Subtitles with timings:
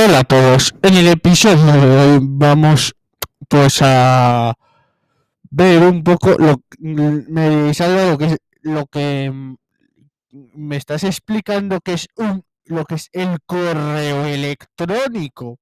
[0.00, 2.94] Hola a todos, en el episodio de hoy vamos
[3.48, 4.54] pues a
[5.50, 9.56] ver un poco lo me salga lo que lo que
[10.30, 15.58] me estás explicando que es un lo que es el correo electrónico.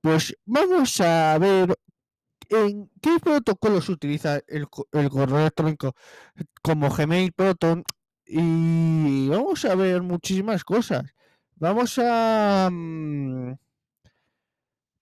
[0.00, 1.76] Pues vamos a ver
[2.48, 5.92] en qué protocolos utiliza el, el correo electrónico
[6.62, 7.84] como Gmail, Proton
[8.24, 11.04] y vamos a ver muchísimas cosas.
[11.60, 12.70] Vamos a...
[12.72, 13.54] Mm,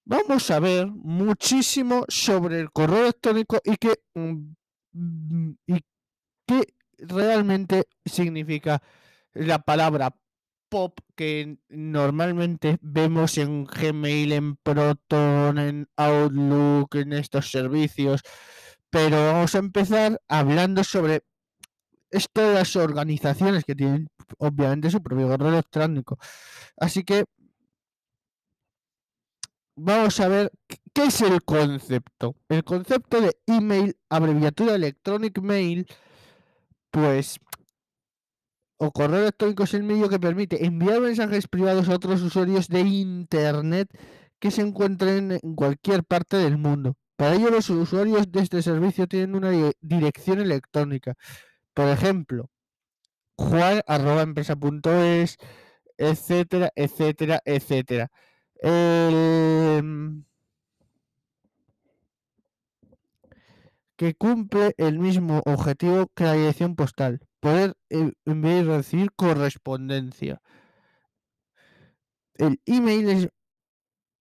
[0.04, 5.80] vamos a ver muchísimo sobre el correo electrónico y qué, mm, y
[6.46, 8.82] qué realmente significa
[9.34, 10.16] la palabra
[10.68, 18.22] pop que normalmente vemos en Gmail, en Proton, en Outlook, en estos servicios.
[18.90, 21.22] Pero vamos a empezar hablando sobre
[22.10, 24.08] estas las organizaciones que tienen
[24.38, 26.18] obviamente su propio correo electrónico.
[26.76, 27.24] Así que
[29.76, 30.52] vamos a ver
[30.92, 32.36] qué es el concepto.
[32.48, 35.86] El concepto de email, abreviatura electronic mail,
[36.90, 37.38] pues
[38.78, 42.80] o correo electrónico es el medio que permite enviar mensajes privados a otros usuarios de
[42.80, 43.88] Internet
[44.38, 46.94] que se encuentren en cualquier parte del mundo.
[47.16, 51.14] Para ello, los usuarios de este servicio tienen una dirección electrónica.
[51.78, 52.50] Por ejemplo,
[53.36, 55.36] juan arroba empresa.es,
[55.96, 58.10] etcétera, etcétera, etcétera.
[63.96, 70.40] que cumple el mismo objetivo que la dirección postal, poder enviar y recibir correspondencia.
[72.34, 73.28] El email es,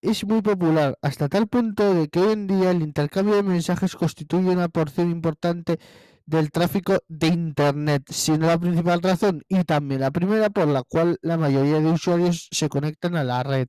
[0.03, 3.95] es muy popular hasta tal punto de que hoy en día el intercambio de mensajes
[3.95, 5.79] constituye una porción importante
[6.27, 11.17] del tráfico de Internet, siendo la principal razón y también la primera por la cual
[11.21, 13.67] la mayoría de usuarios se conectan a la red.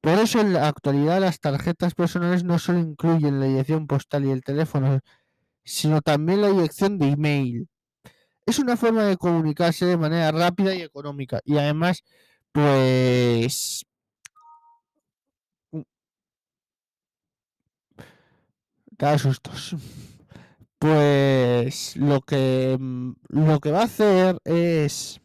[0.00, 4.30] Por eso en la actualidad las tarjetas personales no solo incluyen la dirección postal y
[4.30, 5.00] el teléfono,
[5.64, 7.68] sino también la dirección de email.
[8.46, 12.04] Es una forma de comunicarse de manera rápida y económica y además
[12.52, 13.84] pues
[18.92, 19.74] da sustos
[20.84, 25.18] pues lo que mm, lo que va a hacer es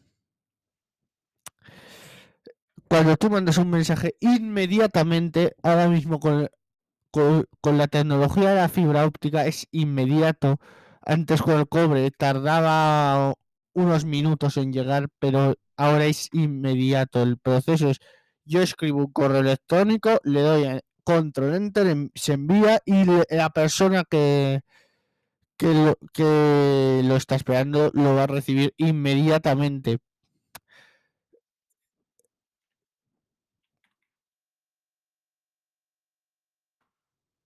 [2.88, 6.48] cuando tú mandas un mensaje inmediatamente ahora mismo con,
[7.10, 10.58] con, la tecnología de la fibra óptica es inmediato.
[11.02, 13.34] Antes con el cobre tardaba
[13.74, 17.22] unos minutos en llegar pero ahora es inmediato.
[17.22, 17.98] El proceso es
[18.46, 23.50] yo escribo un correo electrónico le doy a control enter em, se envía y la
[23.50, 24.62] persona que
[25.60, 29.98] que lo, que lo está esperando lo va a recibir inmediatamente.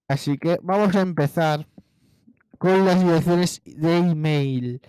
[0.09, 1.67] Así que vamos a empezar
[2.59, 4.81] con las direcciones de email.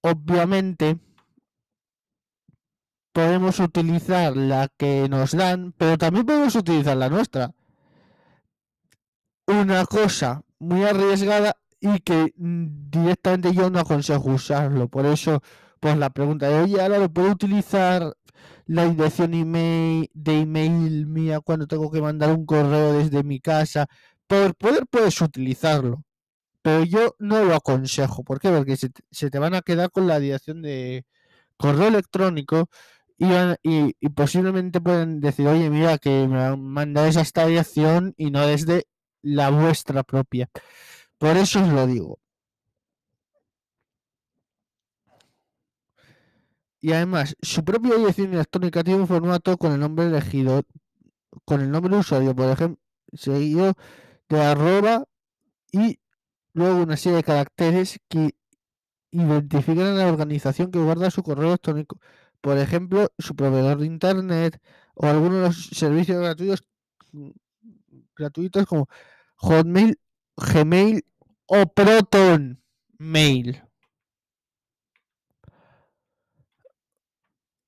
[0.00, 0.98] Obviamente
[3.12, 7.52] podemos utilizar la que nos dan, pero también podemos utilizar la nuestra.
[9.46, 14.88] Una cosa muy arriesgada y que mm, directamente yo no aconsejo usarlo.
[14.88, 15.42] Por eso,
[15.80, 18.14] pues la pregunta de, oye, ahora lo puedo utilizar
[18.66, 23.86] la dirección email, de email mía cuando tengo que mandar un correo desde mi casa.
[24.26, 26.04] Por poder puedes utilizarlo.
[26.62, 28.24] Pero yo no lo aconsejo.
[28.24, 28.50] ¿Por qué?
[28.50, 31.04] Porque se, te van a quedar con la dirección de
[31.56, 32.68] correo electrónico
[33.18, 33.26] y,
[33.62, 38.46] y, y, posiblemente pueden decir, oye, mira, que me han mandado esta dirección y no
[38.46, 38.86] desde
[39.22, 40.48] la vuestra propia.
[41.18, 42.18] Por eso os lo digo.
[46.80, 50.62] Y además, su propia dirección electrónica tiene un formato con el nombre elegido,
[51.44, 52.80] con el nombre de usuario, por ejemplo,
[53.12, 53.74] seguido
[54.28, 55.04] de arroba
[55.72, 55.98] y
[56.52, 58.34] luego una serie de caracteres que
[59.10, 61.98] identifican a la organización que guarda su correo electrónico.
[62.40, 64.60] Por ejemplo, su proveedor de internet
[64.94, 66.62] o algunos de los servicios gratuitos
[68.18, 68.88] gratuitos como
[69.36, 69.98] Hotmail,
[70.36, 71.04] Gmail
[71.46, 72.62] o Proton
[72.98, 73.62] Mail.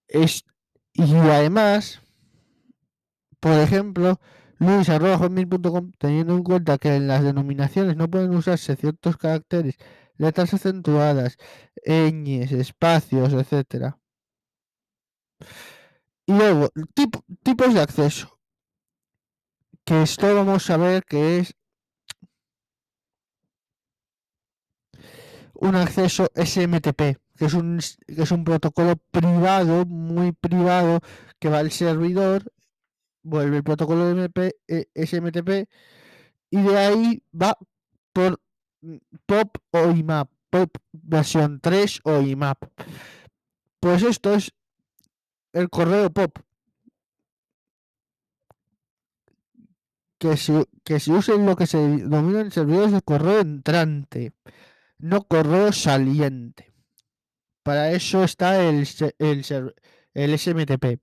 [0.09, 0.45] Es,
[0.93, 2.03] y además,
[3.41, 4.21] por ejemplo,
[4.59, 9.77] luis.hotmail.com, teniendo en cuenta que en las denominaciones no pueden usarse ciertos caracteres,
[10.17, 11.37] letras acentuadas,
[11.87, 13.99] ñes, espacios, etcétera.
[16.27, 16.71] Y luego,
[17.43, 18.40] tipos de acceso.
[19.85, 21.55] Que esto vamos a ver que es
[25.55, 31.01] un acceso SMTP, que es un, que es un protocolo privado, muy privado,
[31.39, 32.45] que va al servidor,
[33.23, 35.69] vuelve el protocolo de MP, eh, SMTP
[36.51, 37.57] y de ahí va
[38.13, 38.41] por
[39.27, 42.65] POP o IMAP, POP versión 3 o IMAP.
[43.81, 44.53] Pues esto es
[45.53, 46.39] el correo POP.
[50.21, 54.33] Que se, que se use lo que se denomina en servidores de correo entrante,
[54.99, 56.73] no correo saliente.
[57.63, 58.87] Para eso está el,
[59.19, 59.75] el,
[60.15, 61.01] el SMTP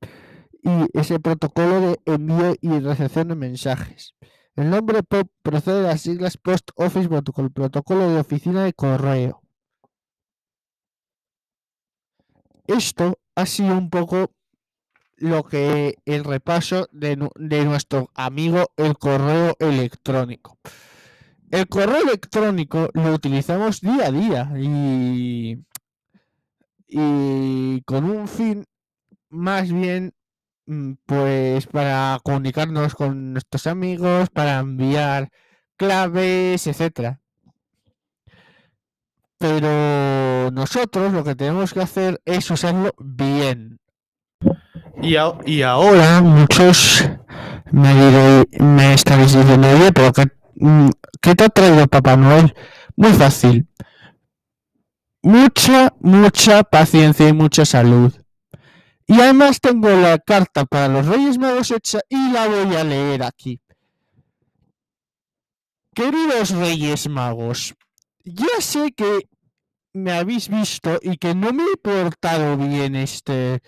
[0.64, 4.14] y ese protocolo de envío y recepción de mensajes.
[4.56, 9.42] El nombre POP procede de las siglas Post Office Protocol, protocolo de oficina de correo.
[12.68, 14.32] Esto ha sido un poco
[15.18, 17.16] lo que el repaso de,
[17.66, 20.58] nuestro amigo el correo electrónico.
[21.50, 25.64] El correo electrónico lo utilizamos día a día y,
[26.88, 28.66] y con un fin
[29.30, 30.14] más bien
[30.66, 35.30] mm, pues para comunicarnos con nuestros amigos, para enviar
[35.78, 37.22] claves, etcétera.
[39.40, 43.80] Pero nosotros lo que tenemos que hacer es usarlo bien.
[45.02, 47.08] Y, ahora muchos
[47.72, 50.26] me, me estaréis diciendo, oye, pero qué,
[50.56, 50.90] mm,
[51.22, 52.54] ¿qué te ha traído Papá Noel?
[52.96, 53.68] Muy fácil.
[55.22, 58.14] Mucha, mucha paciencia y mucha salud.
[59.06, 63.24] Y además tengo la carta para los Reyes Magos hecha y la voy a leer
[63.24, 63.62] aquí.
[65.94, 67.74] Queridos Reyes Magos,
[68.24, 69.28] ya sé que
[69.94, 73.62] me habéis visto y que no me he portado bien este,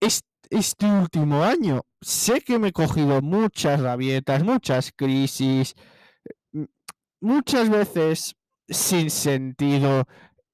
[0.00, 1.82] este, último año.
[2.00, 5.74] Sé que me he cogido muchas rabietas, muchas crisis,
[7.20, 8.36] muchas veces
[8.68, 10.06] sin sentido.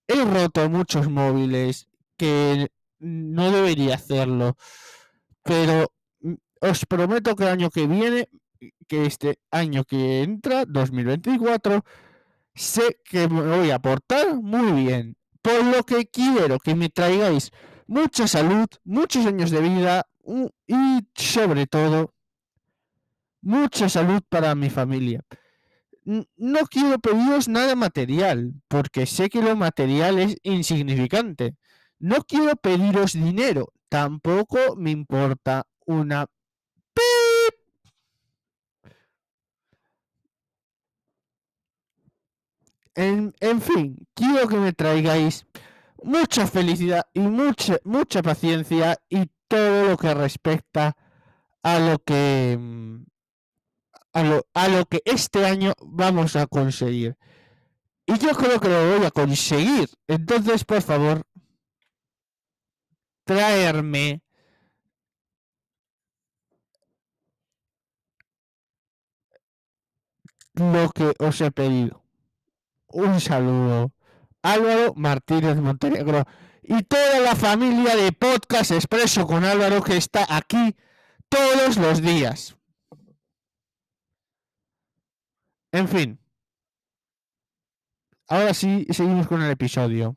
[0.07, 4.57] He roto muchos móviles que no debería hacerlo.
[5.43, 5.93] Pero
[6.61, 8.29] os prometo que el año que viene,
[8.87, 11.85] que este año que entra, 2024,
[12.55, 15.17] sé que me voy a portar muy bien.
[15.43, 17.51] Por lo que quiero que me traigáis
[17.87, 20.07] mucha salud, muchos años de vida
[20.67, 22.15] y sobre todo
[23.41, 25.23] mucha salud para mi familia.
[26.05, 31.57] No quiero pediros nada material, porque sé que lo material es insignificante.
[31.99, 36.27] No quiero pediros dinero, tampoco me importa una
[42.95, 45.47] En, fin, quiero que me traigáis
[46.05, 50.97] mucha felicidad y mucha, mucha paciencia y todo lo que respecta
[51.63, 53.05] a lo que mm,
[54.15, 57.17] a lo, a lo que este año vamos a conseguir.
[58.07, 59.89] Y yo creo que lo voy a conseguir.
[60.07, 61.23] Entonces, por favor,
[63.25, 64.23] traerme
[70.55, 72.03] lo que os he pedido
[72.93, 73.93] un saludo.
[74.43, 76.25] Álvaro Martínez Montenegro
[76.63, 80.77] y toda la familia de Podcast Expreso con Álvaro que está aquí
[81.29, 82.57] todos los días.
[85.73, 86.19] En fin.
[88.29, 90.17] Ahora sí, seguimos con el episodio.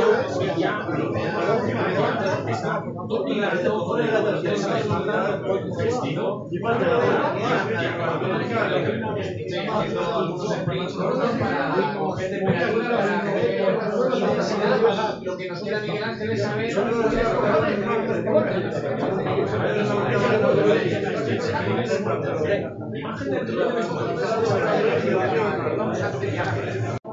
[15.23, 16.71] lo que nos queda Miguel Ángel es saber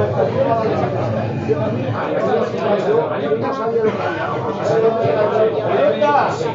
[0.00, 0.80] Gracias.
[4.50, 6.50] Gracias.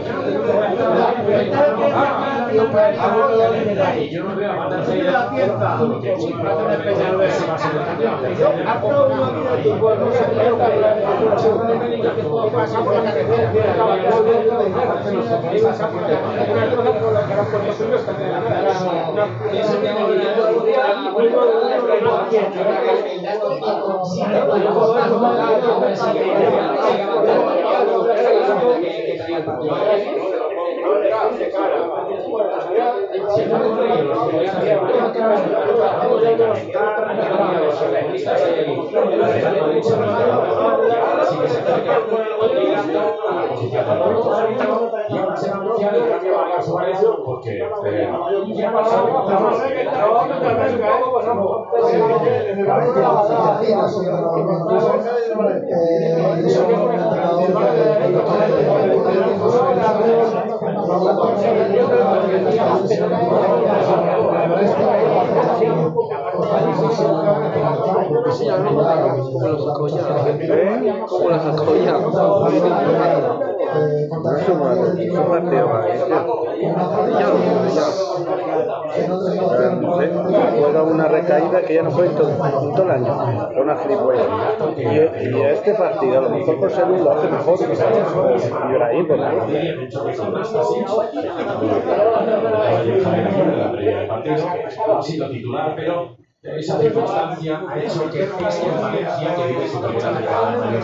[28.45, 28.77] No
[30.99, 31.77] le hace cara.
[33.35, 34.31] Si no le puede dar
[34.95, 35.89] la cara de la ropa
[68.07, 70.55] un especial de ese va a ser el campeón.
[70.55, 71.45] Porque Como las
[80.57, 83.49] Juega una recaída que ya no fue todo, el año.
[83.61, 84.25] Una gilipollas.
[84.77, 84.81] Y,
[85.29, 87.59] y este partido, a lo mejor José Luis lo hace mejor.
[87.59, 89.21] Y ahora ahí, pues
[94.87, 100.81] ha sido titular, pero esa circunstancia que que primera en el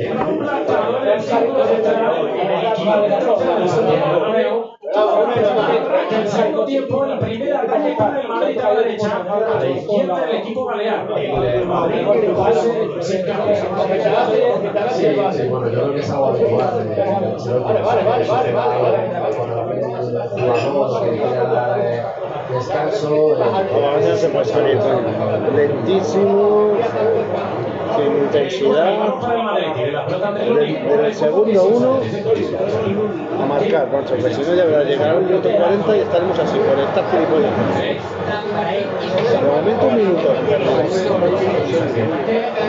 [0.00, 0.18] En el
[6.08, 9.68] que al segundo tiempo, el primer ataque para el Madrid a la derecha, a la
[9.68, 11.06] izquierda del equipo balear.
[11.18, 13.58] El Madrid pase sin cambios.
[14.92, 16.56] Sí, sí, bueno, yo creo que es algo eh,
[17.44, 18.24] Creo que vale, vale, vale,
[22.52, 23.36] descanso.
[23.42, 24.78] A veces se puede salir
[25.54, 26.76] lentísimo,
[27.96, 29.20] sin intensidad.
[29.20, 32.00] Para el Madrid, tiene la pelota entre Desde desde el segundo uno
[33.40, 36.58] a marcar, macho, que si no ya verás, llegará un minuto 40 y estaremos así,
[36.58, 37.52] por estas gilipollas.
[39.30, 40.28] De momento un minuto.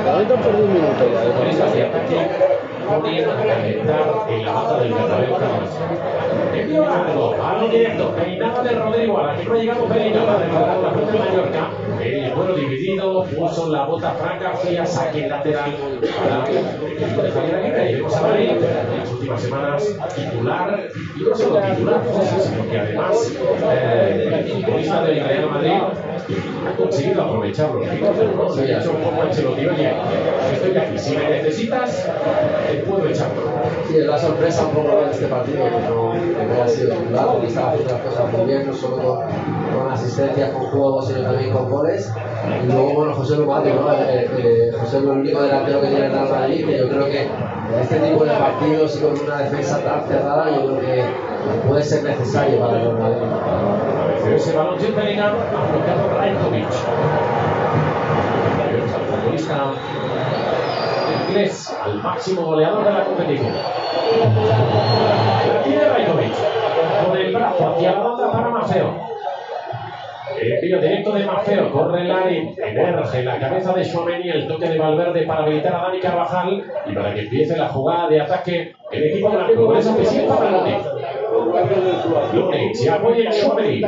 [0.05, 2.50] De momento perdido un minuto ya.
[2.99, 5.37] Poniendo a calentar en la banda del Bernabéu
[6.53, 10.93] Envío largo, balón directo, peinada de Rodrigo, a la que no Pelino para regalar la
[10.93, 11.69] pelota de Mallorca.
[12.01, 15.71] El vuelo dividido, puso la bota Fran García, saque lateral
[16.19, 17.91] para el equipo de Javier Aguirre.
[17.91, 22.01] Y vemos a Madrid en las últimas semanas titular, y no solo titular,
[22.41, 23.33] sino que además
[23.71, 25.71] eh, el futbolista del Real Madrid
[26.67, 29.93] ha conseguido aprovechar los ha hecho un poco Ancelotti, oye,
[30.53, 32.07] estoy aquí, si me necesitas,
[32.69, 33.27] te puedo echar.
[33.87, 37.47] Sí, la sorpresa un poco de este partido, que no, que haya sido titular, porque
[37.47, 39.17] estaba haciendo las cosas muy bien, no solo con,
[39.79, 42.11] con asistencias, con juegos, sino también con goles.
[42.63, 43.91] Y luego, bueno, José Lubate, ¿no?
[43.93, 47.05] Eh, eh, José es el único delantero que tiene el Real Madrid, que yo creo
[47.05, 47.27] que
[47.81, 51.03] este tipo de partidos y con una defensa tan cerrada, yo creo que
[51.67, 53.90] puede ser necesario para el Real Madrid.
[54.29, 56.67] Ese balón sin ha bloqueado Rajkovic.
[58.95, 59.71] Al futbolista
[61.27, 63.53] inglés, al máximo goleador de la competición.
[65.63, 66.33] Tiene Rajkovic,
[67.05, 69.11] con el brazo hacia la banda para Mafeo.
[70.39, 75.25] Envío directo de Mafeo, corre Lari, emerge la cabeza de Suameni, el toque de Valverde
[75.25, 79.29] para habilitar a Dani Carvajal y para que empiece la jugada de ataque el equipo
[79.29, 79.65] blanco.
[79.65, 80.63] Por eso que sienta para
[82.73, 83.81] Se apoya Suameni.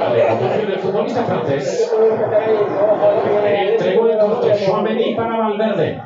[0.00, 1.92] Vale, conducción del futbolista francés.
[3.46, 6.02] Entregó el corte, Suameni para Valverde.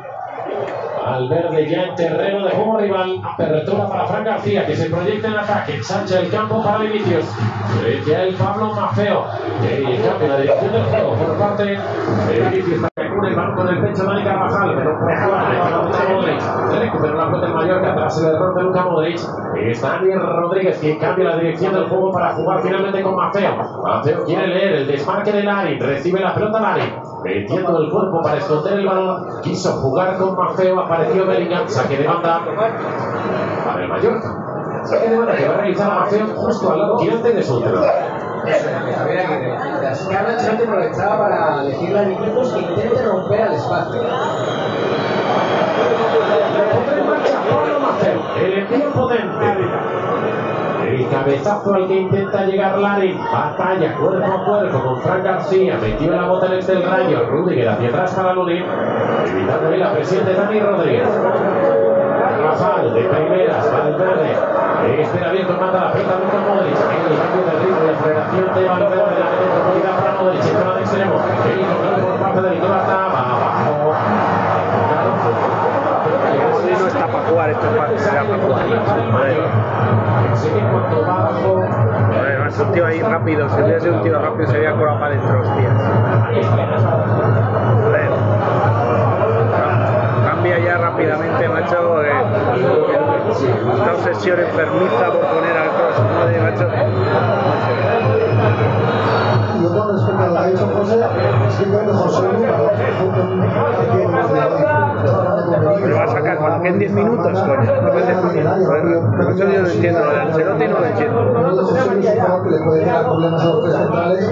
[1.03, 3.21] Valverde ya en terreno de juego rival.
[3.25, 5.75] Apertura para Fran García que se proyecta en ataque.
[5.77, 7.25] Ensancha el campo para Vinicius.
[7.81, 9.27] Frente a él Pablo Mafeo.
[9.63, 12.89] Y cambia la dirección del juego por parte de Vinicius.
[12.97, 14.75] El balón con el pecho Dani Carvajal.
[14.77, 14.93] Pero.
[15.83, 16.81] Luka Modric.
[16.81, 19.21] Recupera la pelota en Mallorca tras el error de Luka Modric.
[19.57, 23.57] Es Dani Rodríguez quien cambia la dirección del juego para jugar finalmente con Mafeo.
[23.85, 25.79] Mafeo quiere leer el desmarque de Lari.
[25.79, 26.95] Recibe la pelota Lari.
[27.25, 29.27] Metiendo el cuerpo para esconder el balón.
[29.43, 30.81] Quiso jugar con Mafeo.
[30.81, 31.69] Apareció Bellingham.
[31.69, 32.41] Saque de banda
[33.65, 34.83] para el Mallorca.
[34.85, 37.57] Saque de banda que va a realizar a Mafeo justo al lado tirante de su
[37.57, 37.91] entrenador.
[38.43, 39.57] Javier Aguirre,
[40.11, 44.03] Carlo Ancelotti aprovechaba para decirle a equipos que intente romper al espacio.
[48.37, 49.22] El envío potente.
[51.23, 53.17] Cabezazo al que intenta llegar Larin.
[53.17, 55.79] Batalla cuerpo a cuerpo con Frank García.
[55.81, 57.27] Metió la bota en el rayo.
[57.31, 58.65] Rudiger hacia atrás para Lunin.
[59.27, 61.09] Evitando ahí la presión de Dani Rodríguez.
[62.43, 65.01] Rafael de primeras, Valverde.
[65.01, 66.77] Espera bien, manda la pelota Luka Modric.
[66.91, 69.15] En el cambio de ritmo y aceleración de Valverde.
[69.21, 70.43] La profundidad para Modric.
[70.43, 71.15] En zona de extremo.
[71.47, 72.49] El por parte de
[80.35, 81.63] Sé que cuando va abajo.
[82.15, 84.99] Joder, es un tío ahí rápido, si hubiera sido un tío rápido se había colado
[85.01, 85.75] para adentro, hostias.
[87.83, 88.11] Joder.
[90.27, 92.03] Cambia ya rápidamente, macho.
[92.03, 92.13] eh,
[93.75, 96.69] esta obsesión enfermiza por poner al cross, madre, macho.
[99.63, 100.99] Yo con respecto a lo que ha dicho José,
[101.51, 102.51] simplemente José Luis,
[103.79, 104.23] que tiene una
[105.83, 105.97] Pero
[106.49, 107.83] a sacar cuando en 10 minutos, coño.
[107.83, 108.15] No decir.
[108.15, 108.87] Joder,
[109.21, 112.43] Eso yo no entiendo, lo de Ancelotti no lo entiendo.
[112.43, 114.31] Que le puede dar problemas a los tres centrales,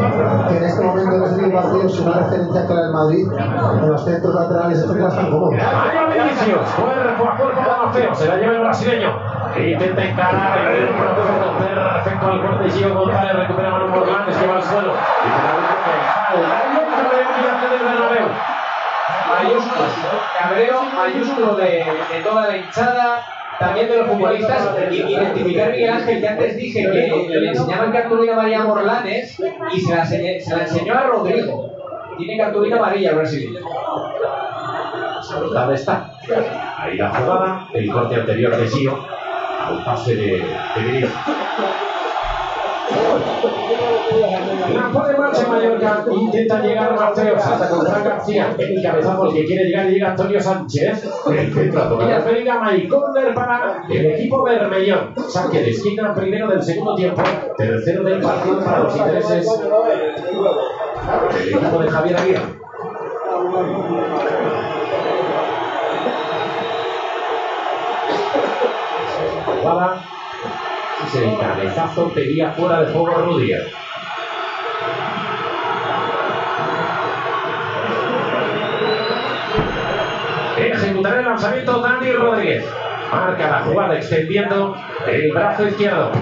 [0.48, 3.28] que en este momento en este partido, sin una referencia clara en Madrid,
[3.82, 5.54] en los centros laterales, estos no están cómodos.
[5.54, 9.10] Vaya Vinicius, cuerpo a cuerpo con Maceo, se la lleva el brasileño.
[9.56, 14.62] Intenta encarar el perfecto al corte de Gio González, recupera Manu Morlanes, que va al
[14.62, 14.92] suelo.
[14.92, 15.90] Y finalmente
[16.80, 18.59] dentro de un del Bernabéu.
[19.28, 19.84] Mayúsculo,
[20.38, 23.24] cabreo mayúsculo de, de toda la hinchada,
[23.60, 28.64] también de los futbolistas, identificar Miguel Ángel, que antes dije que le enseñaban cartulina María
[28.64, 29.38] Morlanes
[29.70, 31.70] y se la, enseñó a Rodrigo.
[32.16, 33.60] Tiene cartulina amarilla brasileño.
[35.52, 36.10] ¿Dónde está?
[36.78, 38.98] Ahí la jugada, el corte anterior de Gio,
[39.62, 41.10] al pase de.
[44.92, 49.44] Pone en marcha Mallorca, intenta llegar Maceo, salta con Fran García, el cabezazo el que
[49.44, 54.42] quiere llegar y llega Antonio Sánchez, el toca la Bellingham y córner para el equipo
[54.42, 57.22] Bermellón, saque de esquina primero del segundo tiempo,
[57.56, 59.46] tercero del partido para los intereses
[61.38, 62.60] del equipo de Javier Aguirre.
[69.60, 70.02] jugada.
[71.00, 73.68] El cabezazo, pedía fuera de juego Rudiger.
[80.56, 82.64] Ejecutará el lanzamiento Dani Rodríguez.
[83.10, 86.12] Marca la jugada extendiendo el brazo izquierdo.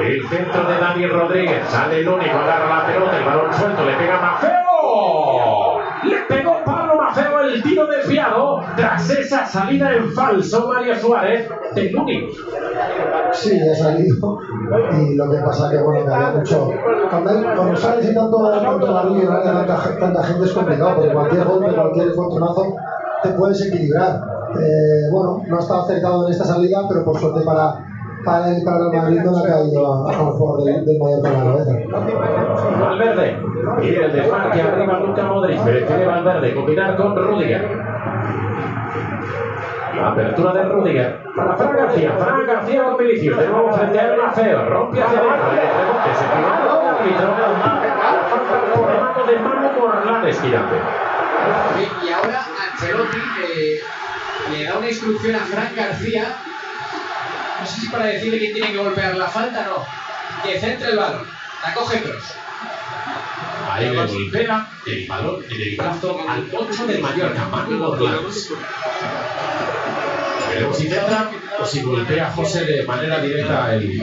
[0.00, 1.66] El centro de Dani Rodríguez.
[1.68, 5.80] Sale el único, agarra la pelota, el balón suelto, le pega Maceo.
[6.04, 6.41] Le Maceo
[7.62, 8.60] tiro desviado.
[8.76, 12.32] Tras esa salida en falso, Mario Suárez del único.
[13.32, 14.38] Sí, ha salido.
[14.98, 16.70] Y lo que pasa que, bueno, que había mucho.
[17.10, 21.44] Cuando, cuando sales y tanto, y no hay tanta, tanta gente es complicado, porque cualquier
[21.44, 22.76] golpe, cualquier encontronazo
[23.22, 24.20] te puedes equilibrar.
[24.58, 27.74] Eh, bueno, no ha estado acertado en esta salida, pero por suerte para,
[28.24, 31.30] para y para el Madrid no le ha caído a, a jugador del, del Mallorca
[31.30, 31.72] la cabeza.
[32.80, 33.42] Valverde.
[33.82, 35.60] Y el desmarque arriba Luca Modric.
[35.62, 37.62] Prefiere Valverde combinar con Rudiger.
[39.96, 42.12] La apertura de Rudiger para Fran García.
[42.18, 43.38] Fran García con Vinicius.
[43.38, 44.68] De nuevo frente a Maceo.
[44.68, 45.50] Rompe hacia adentro.
[45.50, 47.28] El rebote se equivoca el árbitro.
[48.30, 50.76] Falta por mano de Manu Morlanes, girante.
[52.04, 52.40] Y ahora
[52.72, 53.80] Ancelotti eh,
[54.52, 56.24] le da una instrucción a Fran García,
[57.62, 59.86] no sé si para decirle que tiene que golpear la falta, no,
[60.42, 61.24] que centre el balón,
[61.62, 62.24] la coge Kroos.
[63.70, 68.50] Ahí le golpea el balón en el brazo al 8 del Mallorca, Manu Morlanes.
[70.48, 71.30] Veremos si centra
[71.62, 74.02] o si golpea a José de manera directa el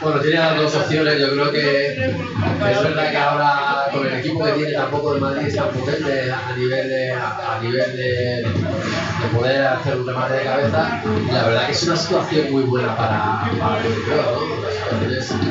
[0.00, 1.20] Bueno, tiene las dos opciones.
[1.20, 5.46] Yo creo que es verdad que ahora con el equipo que tiene tampoco el Madrid
[5.46, 10.34] es tan potente a nivel de, a, a nivel de, de poder hacer un remate
[10.34, 11.02] de cabeza.
[11.28, 15.44] Y la verdad que es una situación muy buena para, para el buena.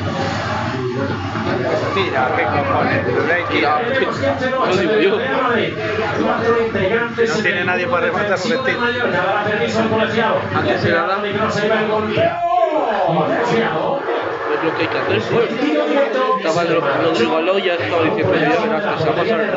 [1.94, 3.80] Tira, qué cojones, pero le he tirado.
[3.86, 5.18] Tenemos 15 noches digo del yo.
[5.18, 5.72] Real Madrid.
[6.22, 10.36] Cuatro integrantes No en tiene el nadie para rematar al colegiado.
[10.54, 11.28] Antes se la da.
[11.28, 12.24] Y no se va el golpeo.
[14.54, 15.50] Es lo que hay que hacer, pues.
[16.38, 19.50] Estaba el Rodrigo Aló ya estaba diciendo ya verás que se va a pasar el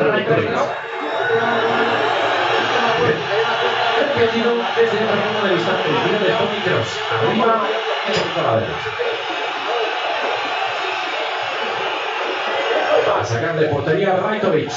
[4.76, 5.72] desde otro punto de vista.
[5.84, 6.90] El tiro de Toni Kroos.
[7.12, 7.54] Arriba,
[8.34, 8.90] por la derecha.
[13.08, 14.72] Va a sacar de portería Rajkovic.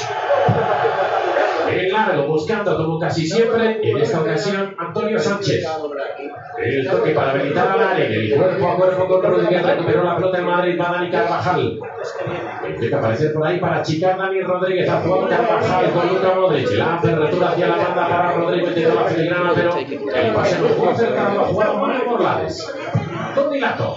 [1.72, 5.64] En largo, buscando como casi siempre, en esta ocasión Antonio Sánchez.
[6.58, 10.38] El toque para habilitar al área, el cuerpo a cuerpo con Rodríguez, recuperó la pelota
[10.38, 11.78] en Madrid, va Dani Carvajal.
[12.68, 16.70] Intenta aparecer por ahí para achicar Dani Rodríguez, a Juan Carvajal con Luca Modric.
[16.72, 20.92] La apertura hacia la banda para Rodríguez, metiendo la filigrana, pero el pase no fue
[20.92, 22.72] acercado, ha jugado Mario Morlanes.
[23.34, 23.96] Tony Lato.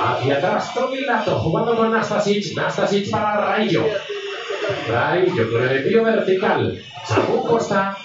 [0.00, 2.54] Hacia atrás, Tony Lato jugando con Nastasic.
[2.54, 3.84] Nastasic para Raillo.
[4.88, 6.82] Raillo con el envío vertical.
[7.04, 7.96] Samu Costa.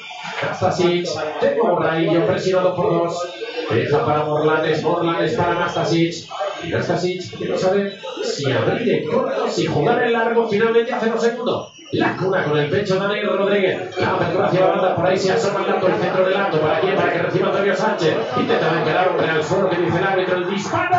[0.43, 1.07] Nastasic.
[1.41, 3.29] De nuevo Raillo presionado por dos.
[3.69, 4.83] Deja para Morlanes.
[4.83, 6.27] Morlanes para Nastasic.
[6.63, 10.47] Y Nastasic que no sabe si abrir en corto, si jugar en largo.
[10.47, 11.73] Finalmente hace dos segundos.
[11.91, 13.97] La cuna con el pecho Daniel Rodríguez.
[13.97, 14.95] La apertura hacia la banda.
[14.95, 16.59] Por ahí se asoma el el centro del lato.
[16.59, 16.95] ¿Para quién?
[16.95, 18.15] Para que reciba Antonio Sánchez.
[18.37, 20.37] Intenta encarar un real suelo que dice el árbitro.
[20.37, 20.97] El disparo.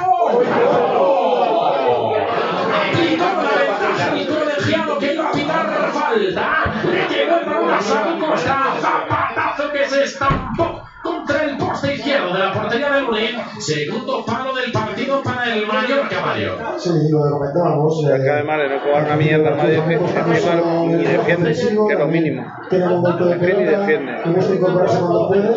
[7.80, 8.56] Samu Costa.
[8.80, 13.36] Zapatazo que se estampó contra el poste izquierdo de la portería del Molín.
[13.58, 16.56] Segundo palo del partido para el Mallorca, Mario.
[16.78, 18.02] Sí, lo que comentábamos.
[18.04, 22.06] Le cae mal en no jugar una mierda, nadie defiende y defiende, que es lo
[22.08, 22.46] mínimo.
[22.68, 24.12] Tiene momento de Defiende y pelota, defiende.
[24.24, 25.48] y busca incorporarse cuando puede.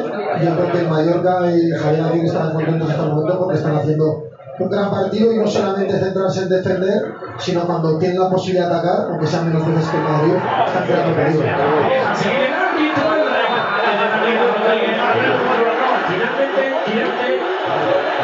[0.45, 3.75] Yo creo que el Mallorca y Javier Aguirre están contentos hasta el momento porque están
[3.75, 4.23] haciendo
[4.59, 8.75] un gran partido y no solamente centrarse en defender, sino cuando tienen la posibilidad de
[8.75, 10.33] atacar, aunque sean menos veces que el Madrid,
[10.65, 11.43] están creando peligro.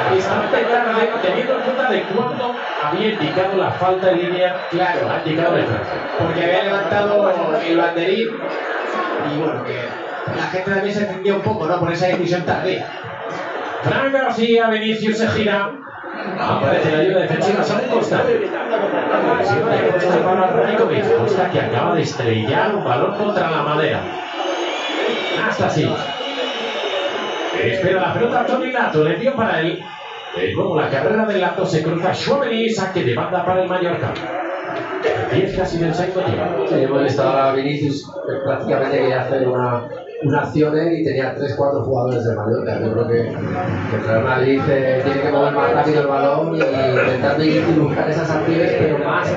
[0.08, 5.10] De bastante tarde, teniendo en cuenta de cuándo había indicado la falta en línea, claro,
[5.10, 5.56] ha indicado.
[6.20, 8.28] Porque había levantado el banderín
[9.30, 9.76] y bueno, que
[10.36, 11.80] la gente también se encendió un poco, ¿no?
[11.80, 12.88] Por esa decisión tardía.
[13.84, 15.72] Fran García, Vinicius se gira.
[16.40, 18.24] Aparece la ayuda defensiva Samu Costa.
[18.24, 21.18] Presiona de Costa para Rajkovic.
[21.18, 24.02] Costa que acaba de estrellar un balón contra la madera.
[25.48, 25.90] Hasta así.
[27.62, 29.84] Espera la pelota Tony Lato, le dio para él.
[30.36, 34.14] De nuevo la carrera del Lato se cruza Schwabeli, saque de banda para el Mallorca.
[35.32, 36.68] 10 casi del segundo tiempo.
[36.68, 39.84] Sí, hemos visto ahora a Vinicius que prácticamente quería hacer una,
[40.24, 42.80] una acción él y tenía 3-4 jugadores de Mallorca.
[42.80, 46.56] Yo creo que, que el Real Madrid eh, tiene que mover más rápido el balón
[46.56, 47.38] y intentar
[47.78, 49.32] buscar esas acciones, pero más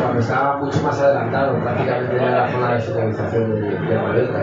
[0.00, 4.42] cuando estaba mucho más adelantado, prácticamente en la zona de finalización de, de Mallorca.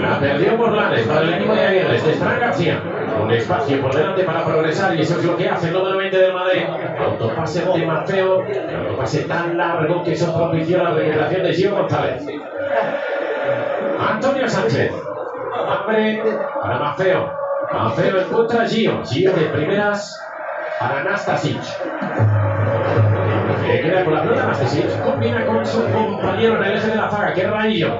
[0.00, 2.82] La perdió Morlanes para el equipo de Aguirre, Fran García.
[3.22, 6.62] Un espacio por delante para progresar y eso es lo que hace nuevamente del Madrid.
[6.98, 12.26] Autopase de Mateo, autopase tan largo que eso propició la recuperación de Gio González.
[13.98, 14.92] Antonio Sánchez.
[15.66, 16.22] Abre
[16.62, 17.32] para Mafeo.
[17.72, 19.04] Mafeo encuentra a Gio.
[19.04, 20.20] Gio de primeras
[20.78, 21.60] para Nastasic.
[23.66, 25.02] Que queda con la pelota Nastasic.
[25.02, 27.98] Combina con su compañero en el eje de la zaga, que es Raillo.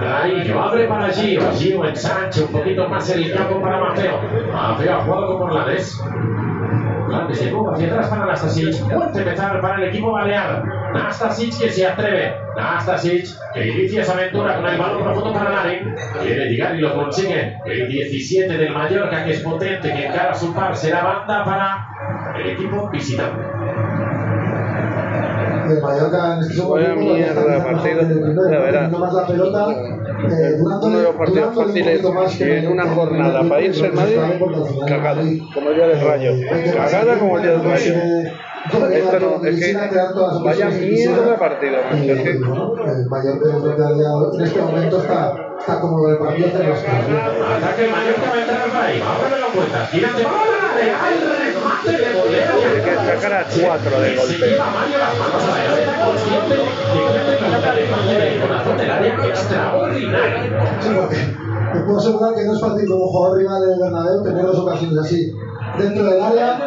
[0.00, 1.42] Raillo abre para Gio.
[1.52, 4.18] Gio ensancha un poquito más el campo para Mafeo.
[4.52, 6.02] Mafeo ha jugado con Morlanes.
[7.16, 8.74] Morlanes se mueve hacia atrás para Nastasic.
[8.74, 10.62] Fuerte empezar para el equipo balear.
[10.92, 12.34] Nastasic que se atreve.
[12.56, 15.94] Nastasic que inicia esa aventura con el balón profundo para Larin.
[16.20, 17.58] Quiere llegar y lo consigue.
[17.64, 20.76] El 17 del Mallorca que es potente, que encara a su par.
[20.76, 21.88] Será banda para
[22.38, 23.42] el equipo visitante.
[25.68, 26.76] El Mallorca en este segundo
[27.64, 27.82] partido.
[27.82, 28.72] verás.
[28.72, 29.66] teniendo más la pelota,
[30.24, 32.00] eh, Uno de los partidos fáciles
[32.38, 35.86] que en una que jornada para irse Madrid, al el cagada, Madrid, como el día
[35.88, 36.32] del Rayo.
[36.36, 37.94] que Cagada como el día del Rayo.
[38.66, 39.74] Esto no, que es que
[40.42, 44.98] vaya que mierda de partido, es que- el que día de hoy, en este momento
[44.98, 47.16] está, está como el partido cosas bien.
[47.16, 49.00] Ataque el Mallorca va a entrar ahí.
[49.00, 49.36] Ahora
[51.38, 52.52] remate de Bolera.
[52.56, 54.46] Tiene que sacar a cuatro de golpe.
[59.28, 60.60] Extraordinario.
[60.80, 61.16] Sí, porque
[61.72, 64.98] te puedo asegurar que no es fácil como jugador rival del Bernabéu tener dos ocasiones
[64.98, 65.32] así
[65.78, 66.58] dentro del área.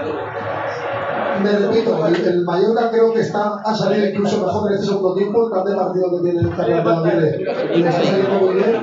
[1.41, 5.15] Me repito, el, el Mallorca creo que está a salir incluso mejor en este segundo
[5.15, 7.39] tiempo, el de partido que tiene Carlos Aguirre
[7.73, 8.75] y le está saliendo muy bien.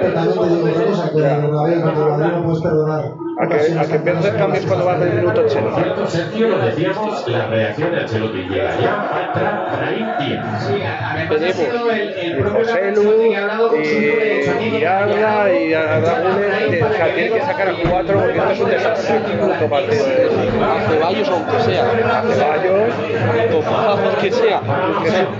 [0.00, 3.04] Pero también te digo otra cosa, que el Bernabéu contra el Madrid no puedes perdonar.
[3.40, 5.74] A que, a que pierdes cambios cuando vas del minuto Por 80.
[5.74, 10.64] cierto, Sergio, lo decíamos, la reacción de Ancelotti llega ya va a entrar Brahim Díaz.
[10.64, 13.84] Sí, además ha sido el, el Y propio José Ancelotti Lu, que ha hablado con
[13.84, 19.20] su y, Aragones, o sea, tiene que sacar a cuatro porque esto es un desastre.
[19.70, 20.30] Partido.
[20.64, 22.94] a Ceballos aunque sea, A Ceballos,
[24.20, 24.60] que sea,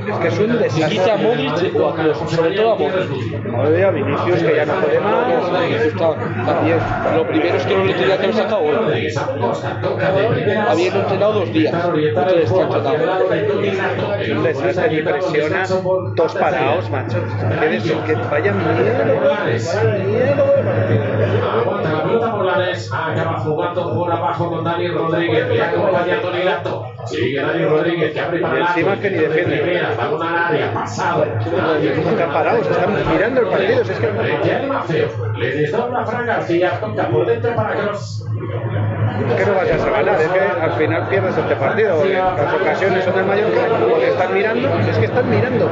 [0.09, 1.27] es que, es un y quita a desastre.
[1.27, 3.45] Modric a sobre todo a Modric.
[3.47, 5.29] Madre a Vinicius que ya no puede más.
[5.85, 6.15] Está-
[6.47, 6.79] también,
[7.17, 9.15] lo primero es que no le tenía que haber sacado hoy.
[10.69, 13.21] Habían entrenado dos días, Intentar orientar otro el está juego hacia el entrenado.
[13.21, 14.15] lado de Tony Nato.
[14.15, 15.65] Es un desastre que presiona
[16.17, 17.19] todos parados, macho.
[17.61, 19.05] Que, des- que vaya mierda.
[19.05, 21.20] Mierda de partido.
[22.71, 27.65] Morlanes, acaba jugando por abajo con Dani Rodríguez, le acompaña a Tony Lato, sigue Dani
[27.65, 29.57] Rodríguez que abre para Y el encima que ni defiende.
[29.57, 32.67] de primera, balón al área, pasado, ¿Cómo están parados?
[32.67, 33.83] Están mirando el partido.
[33.83, 38.25] es que Le desdobla Fran García, toca por dentro para Cross.
[39.29, 42.05] Es que no vayas a ganar, es que al final pierdes este partido.
[42.05, 45.71] Las ocasiones son del Mallorca, porque están mirando, es que están mirando.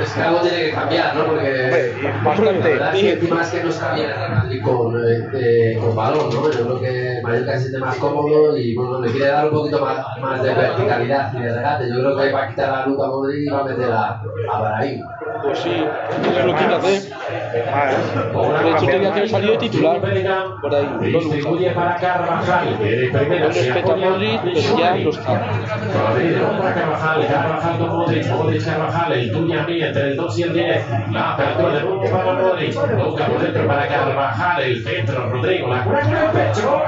[0.00, 1.26] Es que algo tiene que cambiar, ¿no?
[1.26, 1.92] Porque
[2.24, 2.52] Bastante.
[2.52, 6.30] la verdad es que es que no está bien Madrid con, eh, eh, con balón,
[6.32, 6.50] ¿no?
[6.50, 9.80] Yo creo que Mallorca se siente más cómodo y bueno, le quiere dar un poquito
[9.80, 11.88] más, más de verticalidad y de regate.
[11.88, 14.80] Yo creo que va a quitar a Luca Modric y va a meter a, a.
[15.42, 17.02] Pues sí, es lo a hacer.
[18.62, 20.00] De hecho, tenía que haber salido titular.
[20.00, 21.20] Por ahí, no
[23.38, 23.96] lo respeto a.
[23.96, 25.60] Modric, pero ya no está.
[26.08, 30.42] Rodríguez para Carvajal, Carvajal con Modric, Modric Carvajal, el tuya mía entre el 2 y
[30.42, 30.84] el 10.
[31.12, 35.84] La apertura de nuevo para Modric, toca por dentro para Carvajal, el centro, Rodrigo, la
[35.84, 36.82] cura con el pecho.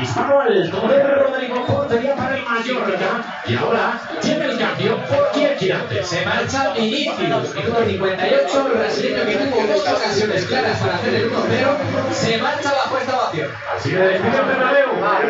[0.00, 3.42] Disparo alto de Rodrigo, portería para el Mallorca.
[3.46, 4.98] Y ahora tiene el cambio.
[5.32, 6.06] ¿Quién quiere antes?
[6.06, 7.18] Se marcha Vinicius,
[7.54, 12.72] minuto 58, el brasileño que tuvo dos ocasiones claras para hacer el 1-0, se marcha
[12.72, 13.50] bajo esta ovación.
[13.76, 14.88] Así despide el Bernabéu.
[15.24, 15.28] Y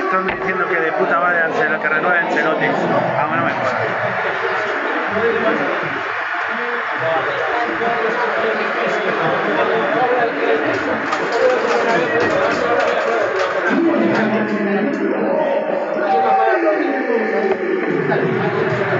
[0.00, 1.44] Están diciendo que de puta madre
[1.80, 2.66] que renueve Ancelotti.
[2.66, 3.74] Vamos, no me jodas.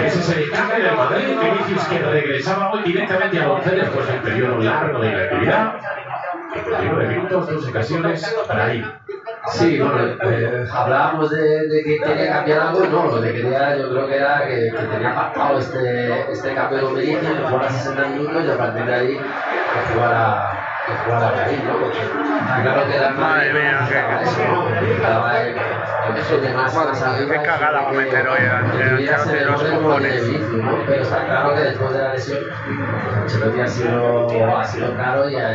[0.05, 1.29] Ese es el cambio del Madrid.
[1.41, 5.75] Vinicius que regresaba hoy directamente a Once después de un periodo largo de inactividad.
[6.53, 8.85] Periodo de minutos, dos ocasiones para ir.
[9.53, 14.07] Sí, bueno, eh, hablábamos de, que quería cambiar algo, no, lo que quería yo creo
[14.07, 18.45] que era que, que tenía pactado este, este cambio de Vinicius, que jugara 60 minutos
[18.45, 20.64] y a partir de ahí que jugara
[23.17, 24.21] Madre mía, qué- arriba,
[27.29, 28.41] Qué cagada va a meter hoy
[28.81, 30.23] el- ese de los cojones.
[30.87, 32.45] Pero está claro que después de la lesión
[33.23, 35.53] Ancelotti ha sido, ha sido caro y ha,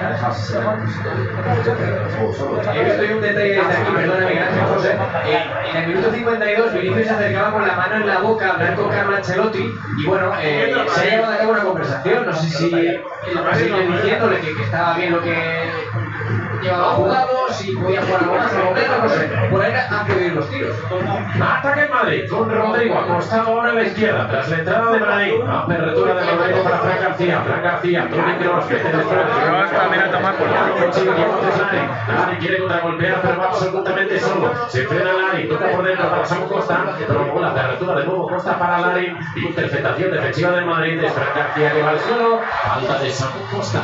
[0.00, 2.60] de- ya ha dejado 60 minutos de juego solo.
[2.72, 4.96] He visto un detalle desde aquí, perdóname, gracias José.
[5.26, 8.52] Eh, en el minuto 52, Vinicius se acercaba con la mano en la boca a
[8.54, 12.26] hablar con Carlo Ancelotti y bueno, eh, se ha llevado a cabo una conversación.
[12.26, 15.79] No sé si el brasileño diciéndole que, que estaba bien lo que
[16.60, 19.30] llevaba jugado, si podía jugar algo más, algo menos, no sé.
[19.50, 20.76] Por ahí han ir los tiros.
[21.40, 25.50] Ataque en Madrid con Rodrigo acostado ahora a la izquierda tras la entrada de Brahim.
[25.50, 27.40] Apertura de Rodrigo para Fran García.
[27.40, 29.32] Fran García, Tony Kroos, mete de frente.
[29.44, 32.36] Kroos también a tomar por Lari.
[32.40, 34.52] Quiere contragolpear, pero va absolutamente solo.
[34.68, 36.96] Se frena Lari, toca por dentro para Samu Costa.
[37.06, 39.16] Provocó la apertura de nuevo Costa para Lari.
[39.36, 41.02] Interceptación defensiva del Madrid.
[41.02, 42.40] Es Fran García que va al suelo.
[42.62, 43.80] Falta de Samu Costa.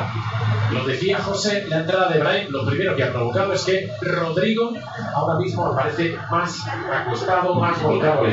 [0.73, 4.73] Lo decía José, la entrada de Brahim, lo primero que ha provocado es que Rodrigo
[5.15, 8.25] ahora mismo aparece más acostado, más volcado.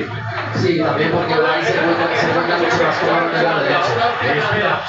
[0.56, 3.94] Sí, también porque Brahim se encuentra, mucho más cómodo en el lado derecho.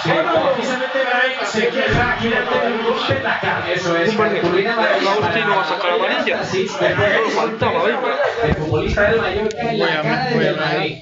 [0.04, 3.72] Espera, precisamente Brahim se queja, quiere hacer un golpe la cara.
[3.72, 6.44] Eso es, cartulina amarilla no va a sacar amarilla.
[6.44, 7.96] Sí, Solo faltaba, ¿eh?
[8.44, 10.98] el futbolista del Mallorca en la cara del Madrid.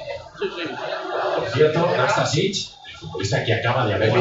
[1.36, 4.12] Por cierto, Nastasic, el futbolista que acaba de haber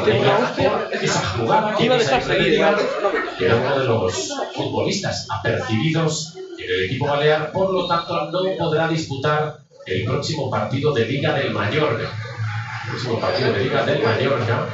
[1.01, 2.75] esa jugada que Iba ¿eh?
[3.37, 8.39] que era uno de los futbolistas apercibidos en el equipo balear, por lo tanto no
[8.57, 12.09] podrá disputar el próximo partido de Liga del Mallorca.
[12.83, 14.67] El próximo partido de Liga del Mallorca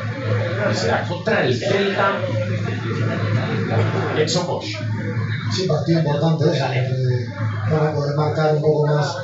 [0.68, 2.20] que será contra el Celta
[4.18, 4.66] en Somos.
[5.54, 9.16] Sí, partido importante ese, porque van a poder marcar un poco más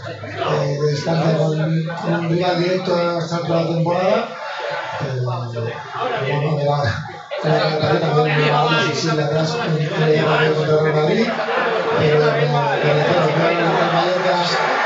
[0.63, 4.42] eh, de distancia con, con un rival directo a esta altura de la temporada.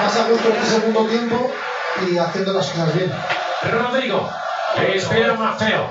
[0.03, 1.51] Más a gusto en este segundo tiempo
[2.07, 3.11] y haciendo las cosas bien.
[3.71, 4.29] Rodrigo,
[4.93, 5.89] espera Maceo.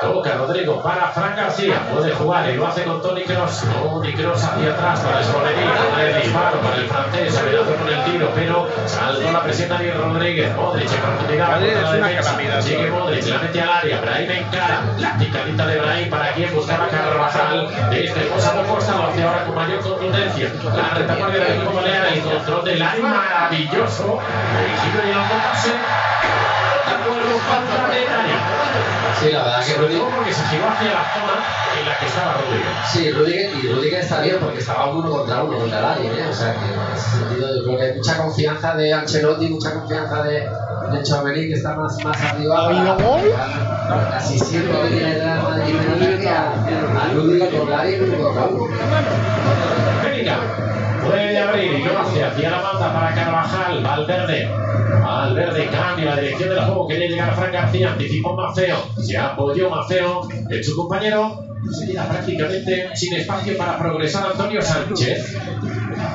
[0.00, 1.80] Toca Rodrigo para Fran García.
[1.92, 3.64] Puede jugar y lo hace con Tony Cross.
[3.72, 5.20] Tony Cross hacia atrás para.
[5.20, 7.38] Para el disparo para el francés.
[7.38, 10.54] Amenazó con el tiro, pero saltó la presión Daniel Rodríguez.
[10.54, 11.50] Modric en profundidad.
[11.52, 12.60] Contra es la una calamidad.
[12.60, 14.00] Sigue Modric, la mete al área.
[14.00, 14.82] Brahim encara.
[14.98, 17.68] La picadita de Brahim para quien buscaba Carvajal.
[17.90, 20.52] Desde José Costa lo hace ahora con mayor contundencia.
[20.74, 22.06] La retaguardia del equipo balear.
[22.12, 24.18] El control del área maravilloso.
[24.58, 25.72] Dirigido y el pase.
[26.86, 28.35] Acuerdo falta de área.
[29.20, 30.02] Sí, la verdad que Sobre Rudiger...
[30.02, 31.36] todo porque se giró hacia la zona
[31.80, 32.72] en la que estaba Rudiger.
[32.92, 36.26] Sí, Rudiger, y Rudiger está bien porque estaba uno contra uno, contra nadie, ¿eh?
[36.30, 39.72] O sea, que en ese sentido yo creo que hay mucha confianza de Ancelotti, mucha
[39.72, 40.48] confianza de,
[40.92, 42.58] de Chauvelin, que está más, más arriba.
[42.58, 43.34] ¿Ha habido gol?
[44.10, 48.70] Casi siempre que tiene la diferencia a Rudiger con nadie y con Raúl.
[50.04, 50.38] Venga.
[51.06, 54.48] 9 de abril, ¿qué más la banda para Carvajal, Valverde.
[55.02, 59.70] Valverde cambia la dirección del juego, quería llegar a Fran García, anticipó Maceo, se apoyó
[59.70, 65.36] Maceo, es su compañero, se queda prácticamente sin espacio para progresar Antonio Sánchez.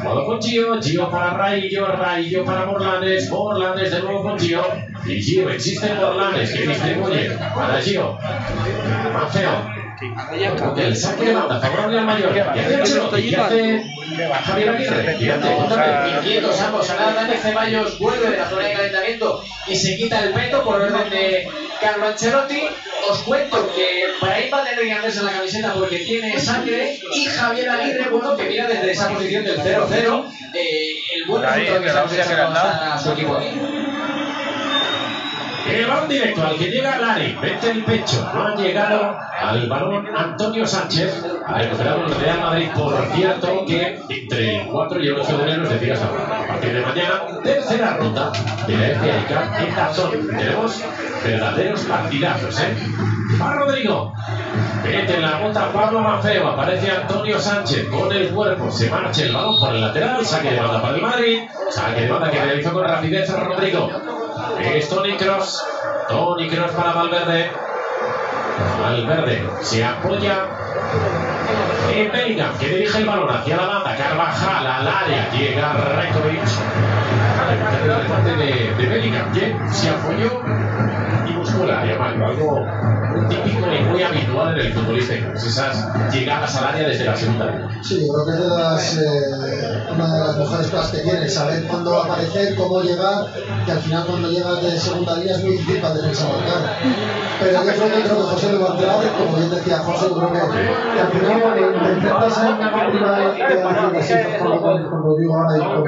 [0.04, 4.62] Modo con Gio, Gio para Rayo, Rayo para Morlanes, Morlanes de nuevo con Gio.
[5.06, 8.17] Y Gio, existe Morlanes que distribuye para Gio.
[9.13, 9.81] Maceo,
[10.78, 12.54] el saque de banda favorable al Mallorca.
[12.56, 13.84] Y hace Ancelotti, y hace
[14.46, 15.18] Javier Aguirre.
[15.20, 16.18] Y hace otra vez.
[16.18, 20.34] Inquietos ambos, ahora Dani Ceballos vuelve de la zona de calentamiento y se quita el
[20.34, 21.48] peto por orden de
[21.80, 22.62] Carlo Ancelotti.
[23.10, 27.26] Os cuento que Brahim va a tener que en la camiseta porque tiene sangre y
[27.26, 32.10] Javier Aguirre, bueno, que mira desde esa posición del 0-0 eh, el buen Ahí, resultado
[32.10, 33.50] que está a su equipo aquí.
[35.69, 40.08] El balón directo al que llega Lari, mete el pecho, no ha llegado al balón
[40.15, 45.13] Antonio Sánchez, ha recuperado el Real Madrid, por cierto, que entre el 4 y el
[45.13, 48.32] 8 de enero, es decir, a partir de mañana, tercera ronda
[48.67, 50.28] de la FA en Dazón.
[50.28, 50.84] Tenemos
[51.24, 52.78] verdaderos partidazos, ¿eh?
[53.41, 54.13] Va Rodrigo,
[54.84, 59.34] mete en la bota Pablo Mafeo, aparece Antonio Sánchez con el cuerpo, se marcha el
[59.34, 62.74] balón por el lateral, saque de banda para el Madrid, saque de banda que realizó
[62.74, 63.89] con rapidez Rodrigo.
[64.60, 65.64] Es Tony Cross.
[66.10, 67.52] Tony Cross para Valverde.
[68.82, 70.46] Valverde se apoya
[71.94, 73.96] en Bellingham, que dirige el balón hacia la banda.
[73.96, 75.30] Carvajal al área.
[75.32, 76.42] Llega Rekovic.
[78.26, 80.42] De, de Bellingham, que se apoyó
[81.60, 81.98] área.
[81.98, 82.66] Mario, algo
[83.12, 85.16] muy típico y muy habitual en el futbolista.
[85.16, 87.68] inglés, Esas llegadas al área desde la segunda línea.
[87.82, 91.28] Sí, yo creo que es de las, eh, una de las mejores cosas que tiene,
[91.28, 93.26] saber cuándo aparecer, cómo llegar,
[93.66, 96.78] que al final cuando llegas de segunda línea es muy difícil para tenerse marcar.
[97.40, 100.06] Pero yo creo que, creo que José lo va a entrar, como bien decía José,
[100.10, 104.62] yo creo que, que al final cuando te enfrentas a una primera de así, con,
[104.62, 105.84] con Rodrigo ahora y con,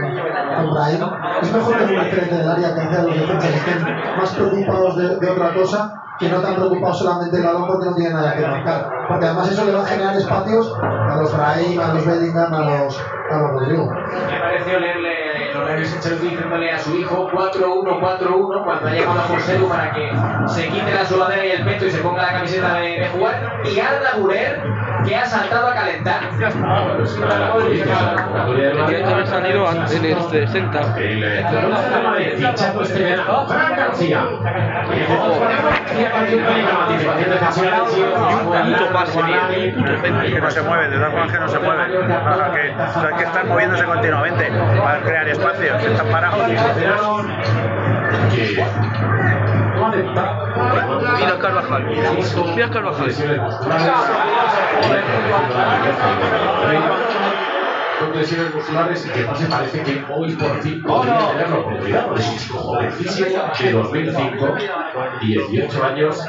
[0.56, 1.02] con Brahim,
[1.42, 3.84] es mejor que un excelente del área que hace a los defensas estén
[4.18, 7.96] más preocupados de, de otra cosa que no tan preocupados solamente del balón porque no
[7.96, 8.90] tienen nada que marcar.
[9.08, 12.60] Porque además eso le va a generar espacios a los Brahim, a los Bellingham, a
[12.60, 13.00] los,
[13.32, 13.90] a los Rodrigo.
[13.92, 19.24] Me pareció leerle los labios Ancelotti diciéndole a su hijo 4-1-4-1 cuando ha llegado a
[19.24, 20.12] José Lu para que
[20.48, 23.62] se quite la sudadera y el peto y se ponga la camiseta de, de jugar.
[23.66, 24.64] Y Arda Gurer,
[25.06, 26.22] que ha saltado a calentar.
[26.40, 27.82] Ya está, pues,
[28.90, 30.98] que salido antes en el 60.
[30.98, 33.48] El eh, Real Madrid, fichado este verano.
[33.48, 34.26] Fran García.
[37.40, 39.42] García que un puto pase, tío,
[39.78, 41.84] un puto Que no se mueve, de todas formas que no se mueve.
[41.92, 46.48] Que, o sea, que están moviéndose continuamente para crear espacios, están parados.
[48.32, 48.64] Que.
[49.94, 51.86] Mira Carvajal.
[52.56, 53.12] Mira Carvajal.
[58.00, 61.58] Con lesiones musculares y que no se parece que hoy por fin podría tener la
[61.60, 63.28] oportunidad, porque es jovencísimo
[63.62, 64.56] de 2005,
[65.22, 66.26] 18 años,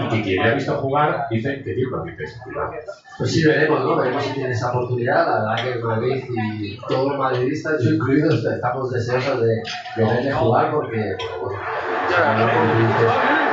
[0.00, 2.70] y que quien le ha visto jugar dice que tiene una intensidad.
[3.16, 3.96] Pues sí, veremos, ¿no?
[3.96, 5.26] Veremos si tiene esa oportunidad.
[5.26, 9.62] La verdad que Madrid y todos los madridistas, yo incluido, estamos deseosos de,
[9.96, 11.58] de verle jugar porque, bueno,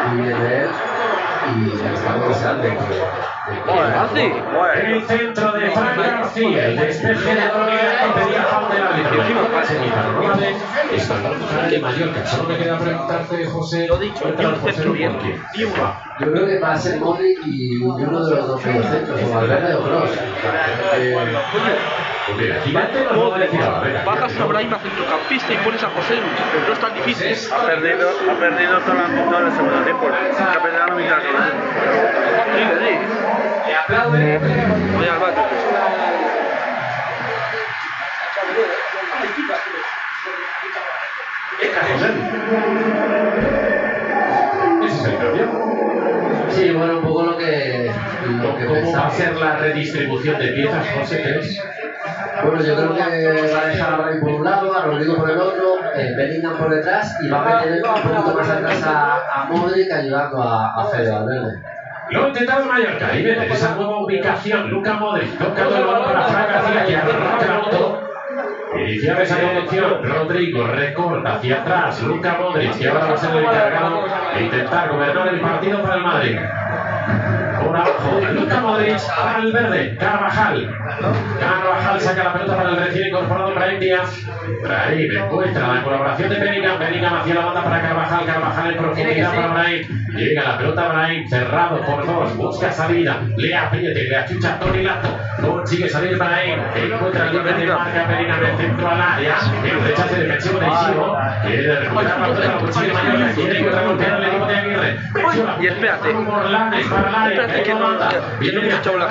[0.03, 0.69] muy bien de él
[1.47, 1.87] y que
[4.81, 8.81] El centro de Fran García, el despeje de Rodríguez que pedía falta de
[9.75, 12.25] en de Mallorca.
[12.25, 14.25] Solo me queda preguntarte, José, Lo dicho,
[14.61, 14.83] José.
[16.19, 19.75] Yo creo que va a ser Modric y uno de los dos mediocentros, o Valverde
[19.75, 20.09] o Kroos.
[22.25, 26.21] Pues mira, Bajas a Brahim a centrocampista y pones a José Lu.
[26.51, 27.53] Pero no es tan difícil.
[27.53, 30.07] Ha perdido, ha perdido toda la, todo el segundo tiempo.
[30.07, 31.25] Ha perdido la mitad del.
[33.67, 34.39] Le aplaude.
[34.95, 35.33] Voy al bar.
[41.61, 42.09] Venga, José.
[44.85, 45.45] Ese es el cambio.
[46.49, 47.91] sí, bueno, un poco lo que,
[48.27, 49.11] lo que ¿Cómo va a pensaba.
[49.11, 51.21] ser la redistribución de piezas, José?
[51.21, 51.63] ¿Crees?
[52.43, 55.29] Bueno, yo creo que va a dejar a Brahim por un lado, a Rodrigo por
[55.29, 59.47] el otro, eh, Bellingham por detrás y va a meter un poquito más atrás a,
[59.49, 61.11] Modric ayudando a, a Fede.
[62.11, 64.69] Lo ha intentado Mallorca y vete esa nueva ubicación.
[64.69, 67.61] Luca Modric tocando el balón para Fran García que arranca.
[68.77, 73.45] Iniciar esa conducción, Rodrigo recorta hacia atrás, Luca Modric que ahora va a ser el
[73.45, 74.03] encargado
[74.35, 76.37] de intentar gobernar el partido para el Madrid.
[77.63, 79.53] Por abajo, Luca Modric para el
[80.99, 81.39] Carvajal.
[81.39, 84.25] Carvajal saca la pelota para el recién incorporado Brahim Díaz.
[84.61, 86.79] Brahim encuentra la colaboración de Bellingham.
[86.79, 88.25] Bellingham hacia la banda para Carvajal.
[88.25, 90.05] Carvajal en profundidad para Brahim.
[90.15, 92.35] Llega la pelota Brahim, cerrado por dos.
[92.37, 93.21] Busca salida.
[93.35, 95.17] Le apriete, le achucha Tony Lato.
[95.41, 96.59] Consigue salir Brahim.
[96.75, 99.35] Encuentra el libre de marca Bellingham en centro al área.
[99.63, 101.17] El rechace defensivo de Isivo.
[101.45, 102.53] Quiere recuperar la pelota.
[102.53, 103.33] Lo consigue Mallorca.
[103.35, 104.95] Quiere encontrar golpear el equipo de Aguirre.
[105.61, 106.09] Y espérate.
[106.79, 109.07] Espérate, que no- ha echado la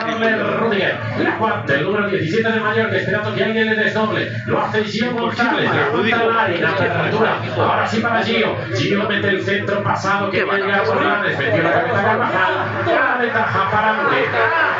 [0.59, 4.33] Rudiger, la cuarta, el número 17 de Mallorca, esperando que alguien le desdoble.
[4.47, 7.43] Lo hace Gio González, la punta al área, la apertura.
[7.57, 8.57] Ahora sí para Gio.
[8.77, 12.55] Gio mete el centro pasado que llega a Morlanes, metió la cabeza Carvajal.
[12.87, 14.75] Ya ventaja para Muleta.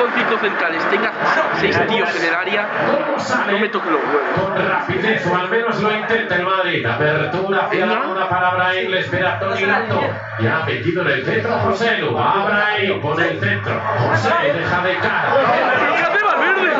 [0.00, 1.12] Un equipo con cinco centrales tenga
[1.58, 2.68] seis tíos en el área,
[3.50, 4.22] no me toque los huevos.
[4.36, 6.86] Con rapidez, o al menos lo intenta el Madrid.
[6.86, 10.00] Apertura hacia la banda para Brahim, le espera Tony Lato.
[10.38, 12.14] Ya ha metido en el centro José Lu.
[12.14, 13.80] Va Brahim con el centro.
[13.98, 15.34] José deja de cara.
[15.96, 16.70] ¿Qué hace Valverde?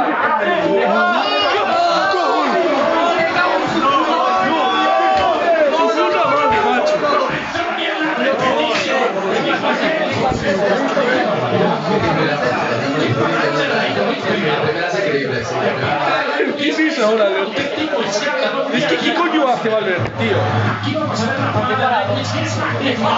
[12.21, 12.80] La
[16.59, 17.27] ¿Qué es eso ahora?
[18.75, 20.37] Es que ¿qué coño hace Valverde, tío?
[20.81, 22.23] Aquí vamos a ver la de
[22.61, 23.09] magnífica.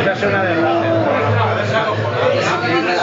[0.00, 0.88] Esa es una desgracia.
[2.40, 2.94] Es increíble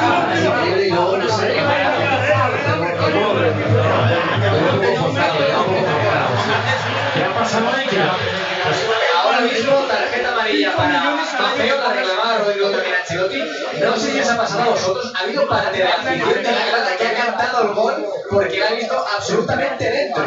[6.47, 7.13] ya un poco forzado.
[7.13, 7.87] ¿Qué ha pasado ahí?
[7.87, 11.01] ¿Qué ha- Ahora mismo tarjeta amarilla para
[11.39, 13.43] Mafeo, la reclamaba Rodrigo también Ancelotti.
[13.81, 16.51] No sé si os ha pasado a vosotros, ha habido parte de la afición de
[16.51, 20.23] la grada que ha cantado el gol porque la ha visto absolutamente dentro.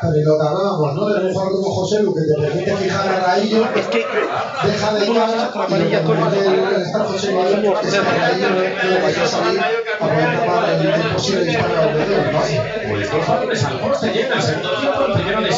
[0.00, 1.06] Pero y lo que hablábamos, ¿no?
[1.08, 5.68] De como José Lu que te permite fijar a Raillo, Es que deja de cara
[5.68, 9.60] y lo que estar José Lu ahí es que Raillo no le vaya a salir
[9.60, 12.88] a poder tapar el, posible disparo al ¿no?
[12.88, 15.48] Pues dos balones al poste el segundo tiempo, el primero de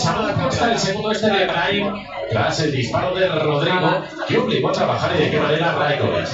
[0.43, 1.95] Costa, el segundo este de Brahim,
[2.33, 6.29] tras el disparo de Rodrigo, que obligó a trabajar y de qué manera Raikovic.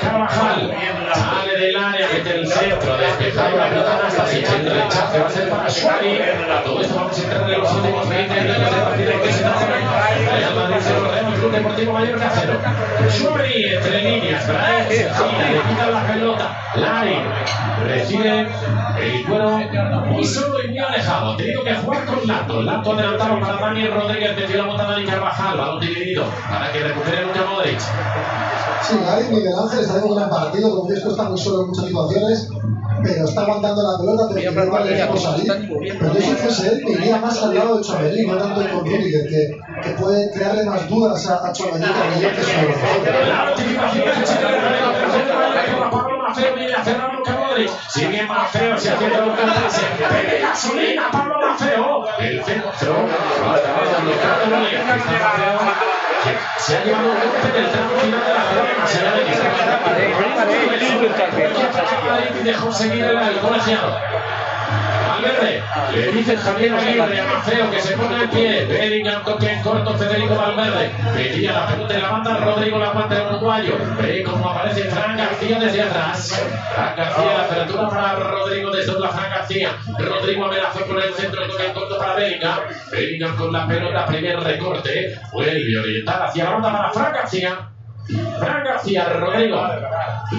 [0.00, 0.74] Carvajal
[1.14, 5.48] sale del área, mete el centro, despejado la pelota hasta el rechace, va a ser
[5.48, 6.20] para Suárez.
[6.64, 9.54] Todo esto vamos a entrar en los últimos 20 minutos de partido que se da
[9.58, 12.60] Real Madrid 0, Real Club Deportivo Mallorca 0.
[13.10, 17.22] Suárez entre líneas, se gira, le quita la pelota, Larin
[17.86, 18.48] recibe
[19.00, 19.58] el cuero
[20.06, 21.36] muy solo y muy alejado.
[21.36, 22.62] Tenido que jugar con Lato.
[22.62, 27.24] Lato adelantado para Daniel Rodríguez, metió la bota Dani Carvajal, balón dividido para que recupere
[27.26, 27.80] Luka Modric.
[28.82, 31.62] Sí, Gary Miguel Ángel está haciendo un gran partido, como que esto está muy solo
[31.62, 32.48] en muchas situaciones,
[33.02, 35.52] pero está aguantando la pelota, permitiendo al equipo salir.
[35.98, 38.84] Pero yo si fuese él, me iría más al lado de Chouameni, no tanto con
[38.86, 42.48] Rudiger, que, que puede crearle más dudas a, a Chouameni que a Miguel, que es
[42.48, 43.28] un jugador.
[43.28, 44.92] La anticipación de Chico de Rodrigo,
[56.64, 59.32] se ha llevado un golpe del tramo final de la jugada, más allá de que
[59.32, 59.52] está
[62.40, 63.98] y dejó seguir el, el colegiado.
[65.12, 65.62] Valverde,
[65.94, 68.64] le dice Javier Aguirre a Mafeo que se ponga en pie.
[68.64, 70.90] Bellingham toque en corto Federico Valverde.
[71.14, 73.76] Metía la pelota en la banda, Rodrigo la aguanta el uruguayo.
[74.00, 76.42] Ve cómo aparece Fran García desde atrás.
[76.74, 79.76] Fran García, la apertura para Rodrigo, desdobla Fran García.
[79.98, 82.60] Rodrigo amenazó con el centro, toque en corto para Bellingham.
[82.90, 85.18] Bellingham con la pelota, primer recorte.
[85.30, 87.71] Vuelve a orientar hacia la banda para Fran García.
[88.06, 89.62] Fran García, Rodrigo.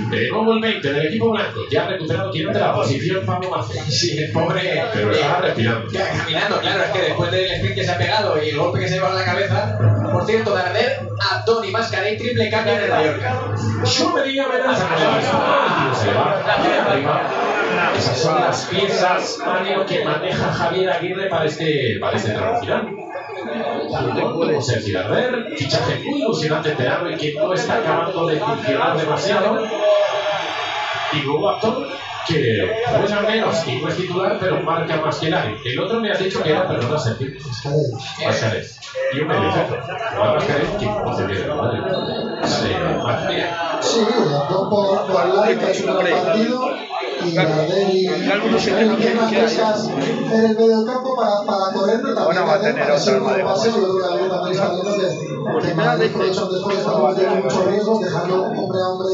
[0.09, 1.59] De nuevo el 20 del equipo blanco.
[1.71, 3.83] Ya ha recuperado quien de la posición Pablo Maceo.
[3.87, 4.83] Sí, el pobre.
[4.93, 5.91] Pero estaba respirando.
[5.91, 8.87] Caminando, claro, es que después del sprint que se ha pegado y el golpe que
[8.87, 9.77] se lleva en la cabeza.
[10.11, 13.41] Por cierto, Darder, a Tony Mascarell, triple cambio en el Mallorca.
[13.83, 14.87] Chouameni amenaza.
[15.93, 16.41] Se va
[16.91, 17.29] arriba.
[17.97, 22.87] Esas son las piezas, Mario, que maneja Javier Aguirre para este, para este tramo final.
[23.87, 26.75] Jugador como Sergio Darder, fichaje muy ilusionante
[27.19, 29.63] que no está acabando de funcionar demasiado.
[31.13, 31.87] Y luego Actor,
[32.27, 35.57] que juega menos y no es titular, pero marca más que Lari.
[35.65, 37.31] El otro me has dicho que era, perdona, Sergio.
[38.25, 38.79] Mascarés.
[39.13, 41.81] Y un Mascarés, que no se viene de madre.
[43.03, 43.47] Más bien.
[43.81, 43.99] Sí,
[44.69, 46.69] por, por lado que ha hecho un partido
[47.25, 48.07] y y
[48.97, 52.75] tienen más frescas en el medio del campo para, para correr, Bueno, va a tener
[52.75, 52.91] que que,
[55.63, 59.13] que después está cometiendo muchos riesgos, dejando hombre a hombre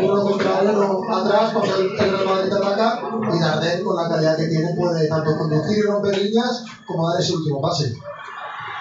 [0.00, 3.00] uno contra uno atrás cuando el el Real Madrid ataca
[3.32, 7.20] y Gardel con la calidad que tiene puede tanto conducir y romper líneas como dar
[7.20, 7.94] ese último pase.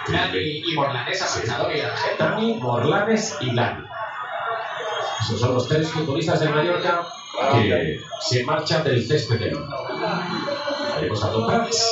[0.07, 2.29] Dani y Morlanes, aprovechador y Argenta.
[2.29, 3.83] Dani, Morlanes y Lani.
[5.21, 7.05] Esos son los tres futbolistas de Mallorca
[7.53, 9.67] que se marchan del césped de Lima.
[10.95, 11.87] Tenemos a Tom Prats,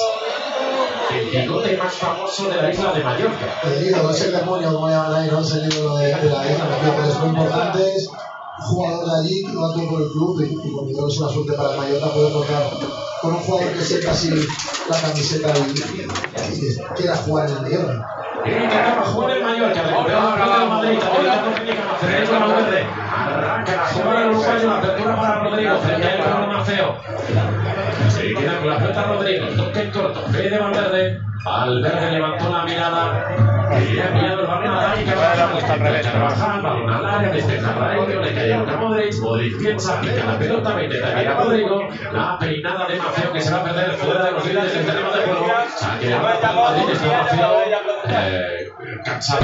[1.11, 3.61] el bigote más famoso de la isla de Mallorca.
[3.63, 5.39] El ídolo, ese demonio, como llaman ahí, ¿no?
[5.39, 6.67] Es el ídolo de, de la isla,
[7.03, 7.95] que es muy importante.
[7.95, 8.09] Es
[8.57, 11.29] jugador de allí lo ha todo por el club y, y por mi es una
[11.29, 12.63] suerte para el Mallorca poder contar
[13.21, 14.29] con un jugador que sienta así
[14.89, 18.24] la camiseta y, y quiera jugar en el Mallorca.
[18.45, 20.99] Intentaba jugar el Mallorca, recuperaba la pelota de Madrid,
[21.99, 22.85] Federico Valverde.
[23.15, 26.97] Arranca la jugada del uruguayo, la apertura para Rodrigo, frente al Pablo Maceo.
[28.09, 31.21] Se queda con la pelota Rodrigo, toque corto, Fede Valverde.
[31.43, 35.03] Valverde levantó la mirada balón al
[40.01, 40.79] pica la pelota.
[42.11, 45.11] La peinada de Maceo que se va a perder fuera de los líderes del terreno
[45.11, 45.47] de juego.
[45.75, 47.63] Saque de Madrid está Maceo
[48.17, 48.71] eh,
[49.03, 49.41] cansado.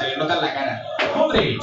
[0.00, 0.91] Se le nota en la cara.
[1.16, 1.62] Modric.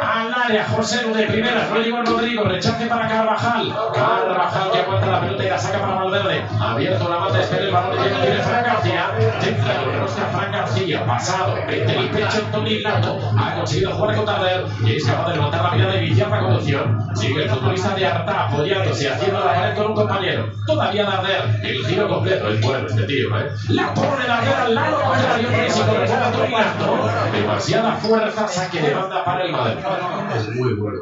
[0.00, 3.74] Al área, José Lu de primeras, no llegó Rodrigo, rechace para Carvajal.
[3.94, 6.44] Carvajal que aguanta la pelota y la saca para Valverde.
[6.60, 9.10] Abierto la mata, espera el balón que tiene Fran García.
[9.42, 13.18] Entra con rosca Fran García, pasado, mete el pecho Tony Lato.
[13.38, 16.40] Ha conseguido jugar con Tarder y es capaz de levantar la mirada y iniciar la
[16.40, 17.08] conducción.
[17.14, 20.50] Sigue el futbolista de Arta apoyándose, haciendo la pared con un compañero.
[20.66, 23.50] Todavía Darder, el giro completo, es bueno este tío, ¿eh?
[23.70, 27.10] La pone Darder al lado contrario, físico, recuerda Tony Lato.
[27.32, 29.78] Demasiada fuerza, saque de banda para el Madrid.
[30.36, 30.98] Es muy bueno.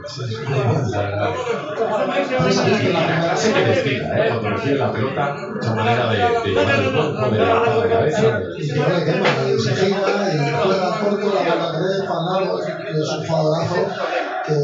[2.38, 4.28] Clase que despliega, ¿eh?
[4.30, 8.40] Cuando recibe la pelota, esa manera de, de llevar el cuerpo, de levantar la cabeza.
[8.56, 9.98] Y le se gira
[10.32, 13.76] y juega corto, la debe Fanaro, es un jugadorazo
[14.46, 14.54] que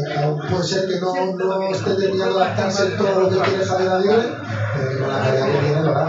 [0.49, 4.27] puede ser que no, no esté terminando de adaptarse todo lo que quiere Javier Aguirre,
[4.75, 6.03] pero la calidad que tiene lo hará.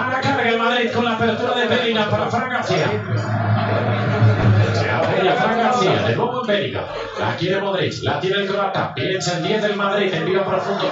[0.00, 2.86] Ahora carga el Madrid con la apertura de Bellingham para Fran García.
[4.74, 6.84] Se apoya Fran García, de nuevo en Bellingham.
[7.18, 8.94] La quiere Modric, la tiene el croata.
[8.94, 10.90] Piensa el 10 del Madrid, envío profundo.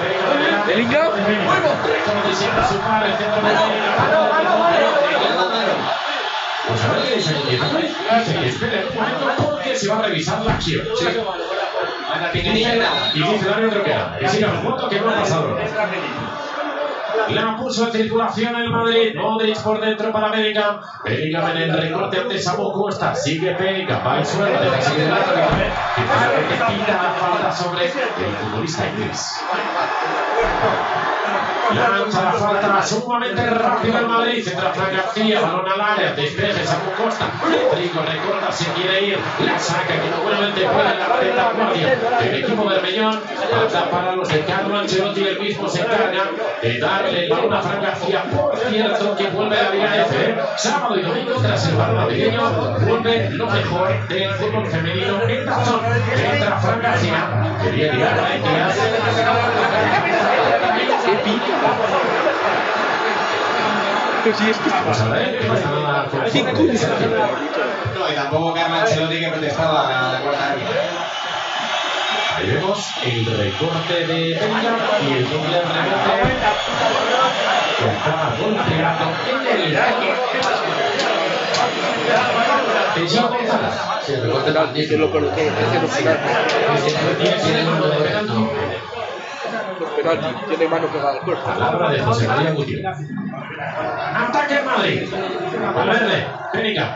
[0.66, 1.62] Bellingham, Bellingham.
[2.06, 3.50] Como diciendo su padre, el centro de.
[6.68, 10.40] Pues a ver qué dice el que espere un momento porque se va a revisar
[10.42, 10.86] la acción.
[10.96, 11.06] Sí.
[12.34, 14.18] Y dice el árbitro que no.
[14.18, 15.56] Que siga jugando que no ha pasado.
[17.28, 19.14] La puso en circulación el Madrid.
[19.14, 20.80] Modric por dentro para Bellingham.
[21.04, 23.14] Bellingham en el recorte ante Samu Costa.
[23.14, 24.04] Sigue Bellingham.
[24.04, 24.46] Va al suelo.
[24.46, 25.42] El árbitro.
[26.48, 29.40] Que quita la falta sobre el futbolista inglés.
[31.74, 34.46] Lanza la falta sumamente rápido el Madrid.
[34.46, 35.40] Entra Fran García.
[35.40, 36.12] Balón al área.
[36.14, 37.26] Despeje Samu Costa.
[37.42, 38.52] Rodrigo recorta.
[38.52, 39.18] Se quiere ir.
[39.44, 41.98] La saca que no buenamente puede en la retaguardia.
[42.20, 43.20] El equipo bermellón.
[43.50, 45.22] Falta para los de Carlo Ancelotti.
[45.22, 48.24] El mismo se encarga de darle el balón a Fran García.
[48.24, 50.36] Por cierto, que vuelve a la Liga F.
[50.56, 52.50] Sábado y domingo, tras el balón pequeño,
[52.80, 55.80] vuelve lo mejor del fútbol femenino en Dazón.
[56.16, 57.58] Entra Fran García.
[57.62, 58.30] Quería tirar la
[61.12, 61.40] entidad.
[64.24, 64.68] Pero si es que
[67.06, 67.26] no.
[67.98, 70.56] No, y tampoco Carlo Ancelotti que protestaba la cuarta.
[72.36, 76.30] Ahí vemos el recorte de Bellingham y el doble rebote
[77.78, 79.04] que está golpeando
[79.50, 79.60] en
[82.96, 83.74] el Joao González.
[84.04, 84.52] Sí, el recorte
[84.86, 86.10] Que lo es que.
[89.80, 90.26] De penalti.
[90.46, 91.42] Tiene mano pegada al cuerpo.
[91.42, 92.98] Palabra de José María Gutiérrez.
[94.14, 95.08] Ataque en Madrid.
[95.74, 96.88] Valverde, Bellingham.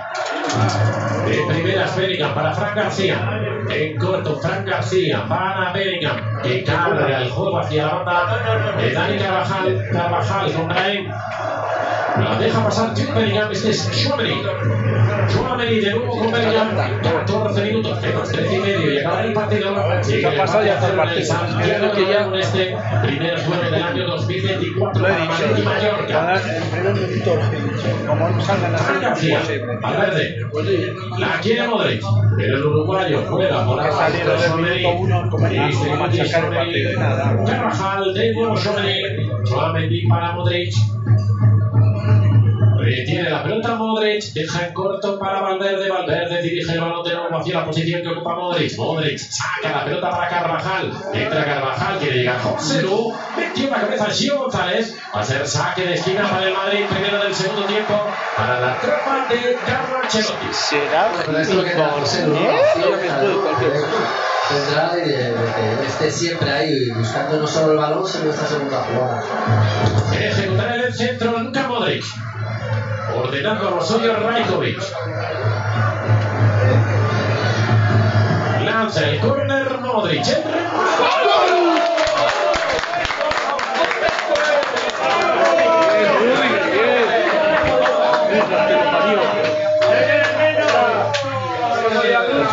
[1.25, 3.41] De primeras Bellingham para Fran García.
[3.71, 6.43] En corto, Fran García para Bellingham.
[6.43, 9.89] Que carga el juego hacia la banda de Dani Carvajal.
[9.91, 10.69] Carvajal con.
[12.19, 13.51] La deja pasar Jude Bellingham.
[13.53, 14.43] Este es Chouameni.
[15.33, 16.69] Chouameni de nuevo con Bellingham.
[17.03, 18.93] 14 minutos, menos 13 y medio.
[18.95, 19.75] Y acaba el partido.
[20.03, 21.25] Se ha pasado ya el partido.
[21.27, 25.63] Santiago Que ya- con este primer juego del año 2024 Lo he Madrid y.
[25.63, 26.07] Mallorca.
[26.07, 27.39] Cada primer minuto,
[28.07, 29.77] como no salgan García, imposible.
[29.81, 30.37] Valverde,
[31.19, 32.03] la quiere Modric,
[32.37, 36.93] pero el uruguayo juega por Ha salido abajo, del minuto uno como machacar el partido
[36.93, 37.45] y nada.
[37.47, 40.75] Carvajal, de nuevo Chouameni, Chouameni para Modric,
[42.85, 47.39] Retiene la pelota Modric, deja en corto para Valverde, Valverde dirige el balón de nuevo
[47.39, 52.19] hacia la posición que ocupa Modric, Modric saca la pelota para Carvajal, entra Carvajal, quiere
[52.19, 56.47] llegar José Lu, metió la cabeza Gio González, va a ser saque de esquina para
[56.47, 58.07] el Madrid, primero del segundo tiempo,
[58.37, 60.47] para la tropa de Carlo Ancelotti.
[60.53, 61.71] Será Pero esto lo que
[65.87, 69.23] esté siempre ahí buscando no solo el balón, sino esta segunda jugada.
[70.21, 72.05] Ejecutar el centro Luka Modric.
[73.15, 74.83] Ordenando a suyos Rajkovic.
[78.65, 80.27] Lanza el córner Modric.
[80.27, 80.45] El.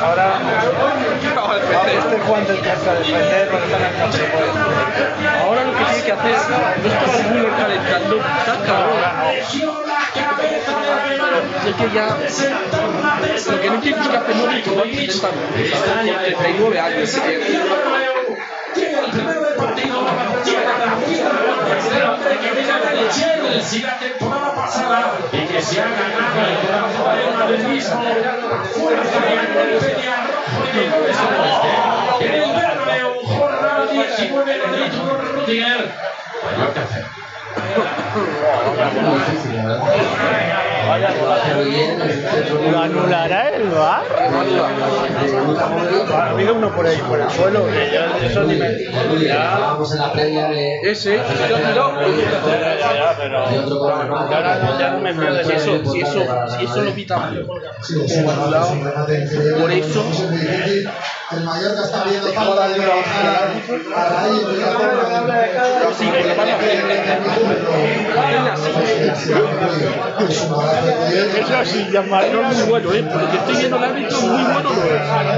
[0.01, 0.39] Ahora,
[1.85, 4.51] este Juan del Casca defender, está campo, pues.
[5.41, 6.57] Ahora lo que tiene que hacer, no
[7.17, 9.90] el Müller calentando, está cabrón.
[10.13, 12.17] Es que ya,
[13.47, 15.53] lo que no es que hace Modric con 30 con
[16.33, 17.15] 39 años.
[18.75, 20.05] Llega el primero del partido,
[20.45, 20.85] llega la
[23.41, 27.63] del del temporada pasada y que se ha ganado el corazón del
[28.65, 32.25] fuerza de golpe de arrojo y de goles como este.
[32.25, 34.91] En el Bernabéu, jornada 19 de Madrid,
[36.79, 37.20] hacer.
[42.71, 44.03] ¿Lo anulará el VAR?
[46.13, 48.67] Ha habido uno por ahí, por el suelo, que yo eso ni me...
[49.23, 50.81] Ya, Vamos en la previa de.
[50.83, 51.23] Ese, ya
[51.71, 51.93] tiró.
[52.79, 53.45] ya, pero...
[53.45, 55.91] Ahora no, ya no me pierdes Si eso.
[55.91, 56.25] si eso,
[56.57, 57.45] si eso lo increíble.
[59.59, 60.05] Por eso-.
[61.31, 62.83] El Mallorca está pidiendo falta de
[63.95, 64.73] a raíz de la
[71.39, 73.03] Eso sí, llamaría muy bueno, ¿eh?
[73.03, 74.83] Porque estoy viendo el árbitro muy bueno, no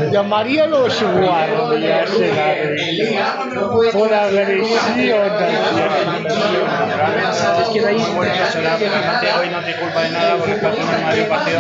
[0.04, 0.12] es.
[0.12, 3.80] Llamaría a los guardias el árbitro.
[3.92, 4.80] por agresión.
[7.62, 7.98] Es que de ahí,
[9.40, 11.60] hoy no te culpa de nada porque está haciendo un Madrid partido.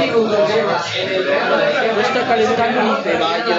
[1.93, 3.57] no está calentando ni Ceballos,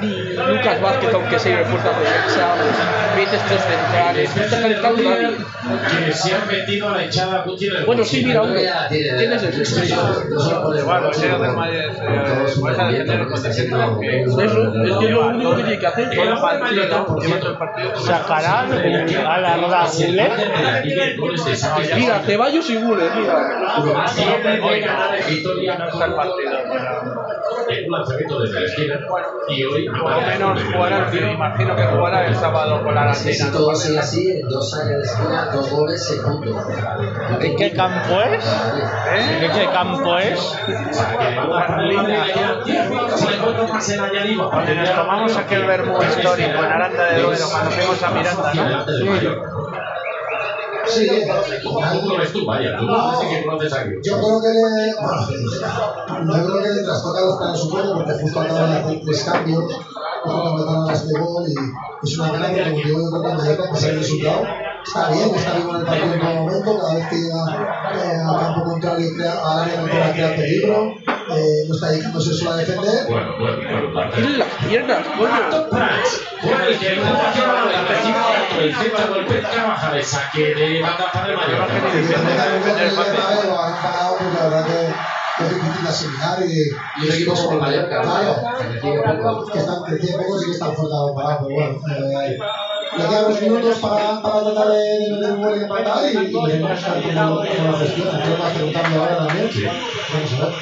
[0.00, 2.54] ni Lucas Vázquez, aunque sea de fuerza de defensa,
[3.16, 3.40] veces
[4.50, 5.02] calentando.
[6.06, 8.60] Que se han metido a la echada Guti en el Bueno, sí, mira, uno.
[8.60, 9.54] Ya tiene- ¿Quién es el
[10.78, 11.92] Igual, los seres del Madrid eh,
[12.62, 14.00] vais a defender el contexto.
[14.02, 14.52] Eso, es
[14.98, 16.10] que es lo único que tiene que hacer.
[17.20, 17.58] Cierto,
[17.96, 19.86] Sacarán a la Roda.
[21.96, 23.34] Mira, Ceballos y Guller, mira.
[24.62, 26.50] Hoy ganar en Vitoria No está el partido.
[27.68, 28.94] en un lanzamiento desde la esquina
[29.48, 33.50] y hoy Por lo menos jugará, imagino que jugará el sábado con la Argentina.
[33.98, 36.18] Así, en dos años de esquina, dos goles.
[37.40, 38.44] ¿En qué campo es?
[38.44, 39.44] ¿Eh?
[39.44, 40.40] ¿En qué campo es?
[44.50, 49.76] Cuando nos tomamos aquel vermú histórico en Aranda de Duero, cuando fuimos a Miranda, ¿no?
[50.86, 51.08] Sí,
[51.64, 52.46] ¿Cómo lo ves tú?
[52.46, 52.86] Vaya, tú
[53.20, 53.84] sí que conoces a.
[53.84, 54.94] Yo creo que le.
[56.24, 59.24] Bueno, yo creo que le trastoca los planes poco porque justo acaban de hacer tres
[59.24, 59.64] cambios.
[60.26, 61.54] De gol y
[62.02, 64.42] es una pena porque como yo creo que el resultado.
[64.84, 66.78] Está bien, está bien con el partido en todo momento.
[66.78, 67.44] Cada vez que llega
[67.94, 70.94] eh, al campo contrario y crea, al área contraria crea peligro.
[71.28, 73.06] Eh, no está dedicándose solo a defender.
[73.08, 73.56] Bueno, bueno,
[73.92, 75.30] bueno, las piernas, coño.
[76.68, 81.10] El que el que balón la recibe alto, el centro golpea Carvajal, saque de banda
[81.12, 81.74] para el Mallorca.
[85.38, 86.70] La y,
[87.02, 88.02] Y un equipo como el Mallorca,
[89.52, 91.80] que están tiene poco sí que están fuerte parados, pero bueno.
[91.94, 92.38] Eh,
[92.96, 96.16] le quedan unos minutos para, para tratar de, de meter un gol y empatar y,
[96.16, 98.22] y veremos a ver cómo, cómo lo gestiona.
[98.22, 99.50] Creo que va a hacer un cambio ahora también.
[100.14, 100.54] Vamos a ver.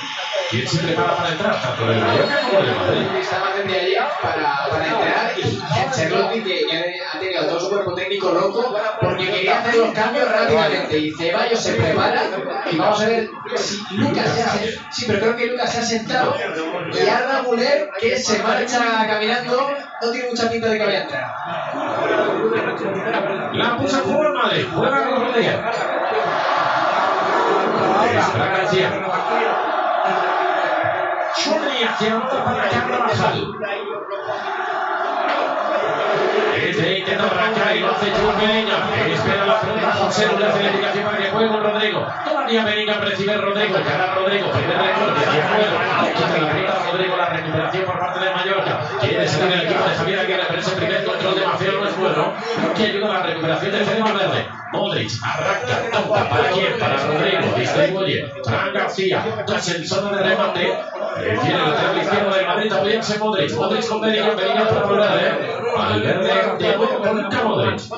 [0.50, 1.62] ¿Quién se prepara para entrar?
[1.62, 3.06] Tanto el Mallorca como el Madrid.
[3.20, 7.94] Estaban desde allí para, para entrar y Ancelotti que ya ha tenido todo su cuerpo
[7.94, 12.22] técnico loco porque quería hacer los cambios rápidamente y Ceballos se prepara
[12.70, 15.78] y vamos a ver si Lucas se ha sentado, sí, pero creo que Lucas se
[15.78, 16.36] ha sentado
[16.92, 19.70] y Arda Güler que se marcha caminando
[20.02, 21.34] no tiene mucha pinta de que vaya a entrar.
[23.54, 24.66] La puso en juego el Madrid.
[24.74, 25.24] Juega con.
[28.04, 29.73] Extra García.
[31.36, 33.54] El otro para Carvajal.
[36.56, 38.08] Este arrancar y lo hace.
[39.12, 42.06] Espera la pelota José, le hace para que juegue Rodrigo.
[42.24, 43.74] Todavía Bellingham recibe Rodrigo.
[43.74, 44.50] Gana Rodrigo.
[44.52, 45.78] Primer recorte hacia juego.
[45.82, 47.16] La pelota Rodrigo.
[47.16, 48.80] La por parte de Mallorca.
[49.00, 51.44] Quiere salir el equipo de Javier Aguirre, pero ese primer control de
[52.76, 54.48] Que ayuda a la recuperación de Fede Valverde.
[54.72, 56.28] Modric arranca, toca.
[56.28, 56.78] ¿Para quién?
[56.78, 57.54] Para Rodrigo.
[57.56, 58.32] Distribuye.
[58.44, 59.24] Fran García.
[59.46, 60.78] Tras el zona de remate.
[61.42, 62.72] Tiene el lateral izquierdo del Madrid.
[62.72, 63.52] Apoyarse Modric.
[63.54, 64.36] Modric con Bellingham.
[64.36, 65.62] Bellingham para Valverde.
[65.76, 66.56] Valverde.
[66.58, 67.78] Diego con Modric.
[67.78, 67.90] Si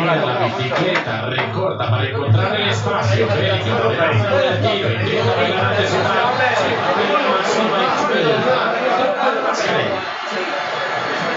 [0.00, 3.26] la bicicleta recorta para encontrar el espacio.
[3.26, 3.82] Bellingham
[4.30, 4.90] del tiro.
[4.92, 5.90] Intenta bailar antes.
[5.90, 5.96] Se
[9.28, 10.59] el Mascarell.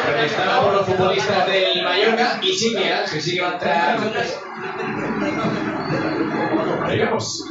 [0.05, 3.99] Protestada por los futbolistas del Mallorca y sí que sí que va a entrar.
[6.87, 7.43] Veremos.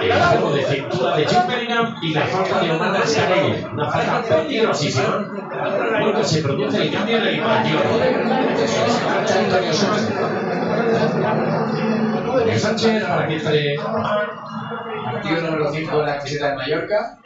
[0.00, 3.64] El juego de cintura de Jude Bellingham y la falta de Omar Scarelli.
[3.64, 5.26] Una falta peligrosísima.
[6.00, 7.34] Cuando se produce el cambio de.
[7.34, 7.70] Se marcha
[9.40, 10.12] Antonio Sánchez.
[12.16, 13.76] Antonio Sánchez para que entre
[15.04, 17.18] Partido número 5 de la camiseta del Mallorca.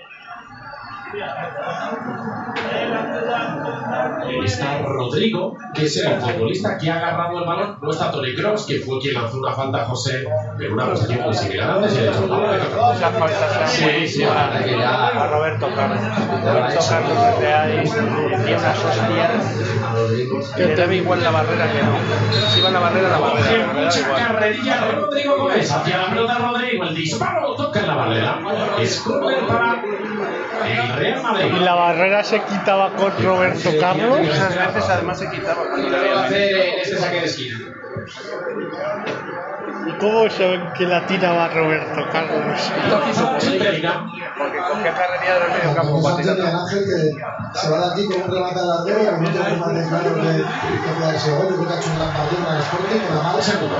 [4.45, 7.79] Está Rodrigo, que es el futbolista que ha agarrado el balón.
[7.81, 10.27] No está Tony Cross, que fue quien lanzó una falta a José
[10.59, 16.01] en una posición muy similar antes y hecho falta Sí, sí, a Roberto Carlos.
[16.45, 20.55] Roberto Carlos desde ahí y unas hostias.
[20.57, 21.99] Que te ve igual la barrera que no.
[22.51, 23.73] Si va la barrera, la barrera.
[23.75, 26.85] Mucha carrerilla de Rodrigo Gómez hacia la pelota Rodrigo.
[26.85, 28.39] El disparo toca en la barrera.
[28.81, 29.03] Es
[29.47, 31.02] para el.
[31.03, 34.21] Y la barrera se quitaba con Roberto Carlos.
[34.21, 37.21] Muchas veces además se quitaba cuando le Lo va a habían hacer en este saque
[37.21, 37.59] de esquina.
[39.87, 42.71] ¿Y cómo saben que la tiraba Roberto Carlos?
[44.39, 46.37] Porque cogía carrería del medio campo para tirar.
[47.55, 50.93] Se va de aquí con un remate al y al minuto remate claro que que
[50.99, 51.49] puede ese gol.
[51.51, 53.77] Yo creo que ha hecho un gran partido en el Sporting con la mala segundo.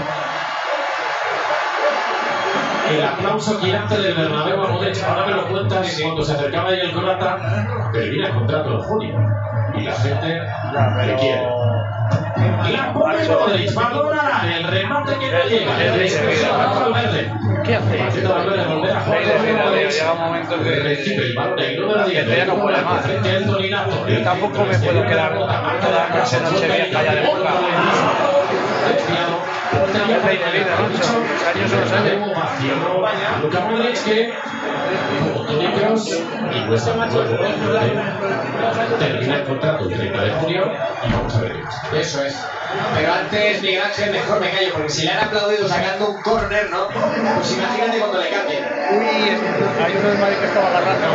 [2.93, 6.93] El aplauso girante del Bernabéu a ahora me lo cuentas cuando se acercaba ahí el
[6.93, 9.17] croata, termina el contrato en junio.
[9.75, 11.43] Y la gente le quiere.
[12.71, 17.33] La pone Modric, valora el remate que no llega, el Valverde.
[17.65, 18.25] ¿Qué hace?
[18.29, 23.03] Valverde volver a jugar Recibe el balón el número 10 Ya no puede más.
[23.03, 24.09] frente a Anthony Lato.
[24.09, 28.42] Yo tampoco me puedo quedar toda la noche, noche vieja ya de boca.
[31.61, 32.23] Los años.
[33.43, 34.33] Luka Modric que
[38.99, 40.73] termina el contrato el 30 de junio
[41.07, 41.57] y vamos a ver.
[41.95, 42.37] Eso es.
[42.95, 46.71] Pero antes, Miguel Ángel, mejor me callo, porque si le han aplaudido sacando un córner,
[46.71, 46.89] ¿no?
[46.89, 48.65] Pues imagínate cuando le cambien.
[48.93, 49.05] Uy,
[49.85, 51.09] hay uno del Madrid que estaba agarrando.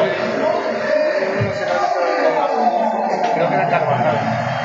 [3.34, 4.57] Creo que era Carvajal.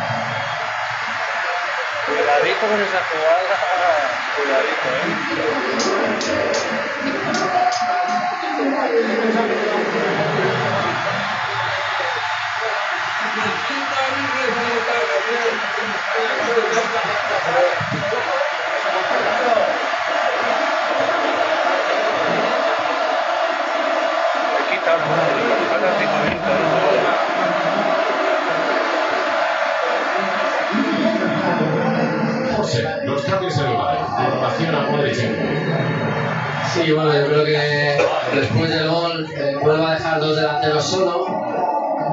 [2.13, 3.57] Cuidadito con esa jugada.
[4.37, 5.53] Cuidadito, eh.
[24.53, 24.93] Le quita
[32.63, 34.01] José, los cambios en el Madrid.
[34.31, 35.17] Formación a Modric.
[36.73, 37.99] Sí, bueno, yo creo que
[38.35, 41.27] después del gol eh, vuelve a dejar dos delanteros solo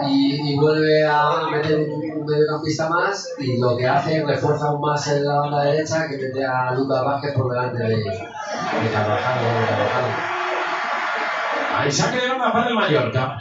[0.08, 5.08] y, y vuelve a meter un mediocampista más y lo que hace refuerza aún más
[5.08, 9.40] en la banda derecha que mete a Lucas Vázquez por delante de, de Carvajal.
[9.40, 10.30] de.
[11.78, 13.38] Ahí saque de banda para el Mallorca.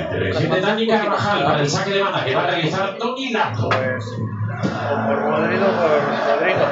[0.00, 3.66] Intervención de Dani Carvajal para el saque de banda que va a realizar Tony Lato.
[3.66, 5.90] O por Rodrigo o por
[6.38, 6.66] Rodrigo.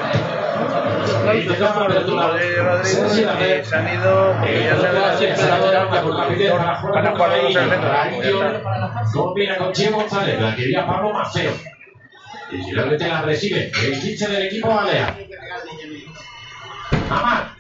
[1.24, 1.34] La
[3.64, 4.34] se han ido
[7.14, 9.04] para.
[9.12, 11.52] Combina con Chie González, la quería Pablo Maceo.
[12.52, 15.16] Y finalmente la recibe el 15 del equipo Balear.
[17.10, 17.59] Amar.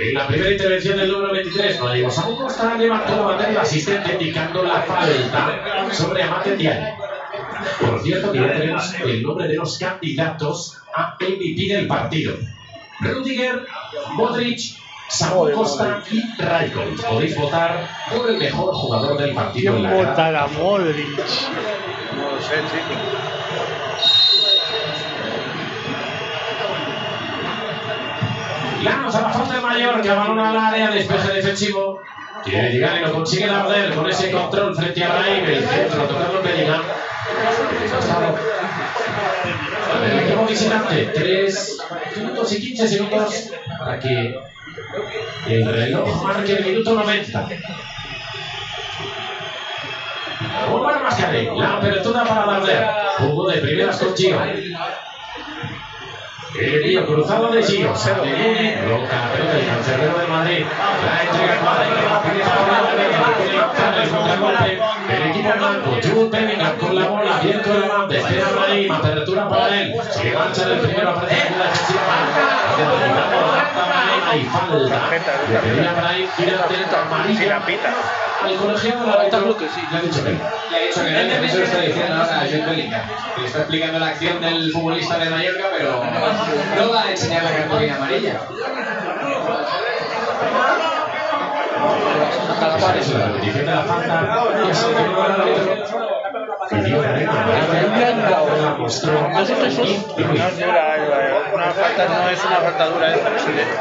[0.00, 3.56] En la primera intervención del número 23, no digo, Samu Costa levantó la bandera el
[3.56, 6.94] asistente indicando la falta sobre Amate Diagne.
[7.80, 12.36] Por cierto, que ya tenemos el nombre de los candidatos a MVP del partido.
[13.00, 13.66] Rudiger,
[14.12, 14.60] Modric,
[15.08, 17.04] Samu Costa y Raikovic.
[17.04, 19.76] Podéis votar por el mejor jugador del partido.
[19.76, 21.18] en ¿Quién votará a Modric?
[22.16, 23.37] No lo sé, chico.
[28.82, 32.00] Llanos a la falta de Mallorca, balón al área, despeje defensivo.
[32.46, 36.82] Llegar y lo consigue Darder con ese control frente a Raim, el centro, tocando Bellingham.
[40.04, 41.78] El equipo visitante, 3
[42.16, 44.38] minutos y 15 segundos para que
[45.48, 47.48] el reloj marque el minuto 90.
[50.70, 52.86] Omar Mascaré, la apertura para Darder.
[53.18, 54.38] Jugó de primeras con Gio.
[56.54, 60.64] El envío cruzado de Muni, coloca la pelota del cancerbero de Madrid.
[61.04, 62.58] La entrega a Madrid a
[64.54, 64.66] a
[65.08, 69.48] el equipo blanco, Jude Bellingham con la bola, bien con la banda, espera Brahim, apertura
[69.48, 69.94] para él.
[70.10, 72.57] Se marcha del primero, en la defensiva.
[74.30, 75.10] Hay falta.
[78.44, 79.80] Le la lo que sí.
[80.02, 80.30] dicho que
[81.42, 82.46] dicho que está ahora
[83.44, 86.04] está explicando la acción del futbolista de Mallorca, pero
[86.76, 88.40] no va a enseñar la cartulina amarilla.
[92.60, 92.78] La
[100.66, 100.97] la eh,
[101.68, 103.20] una falta no es una falta dura, es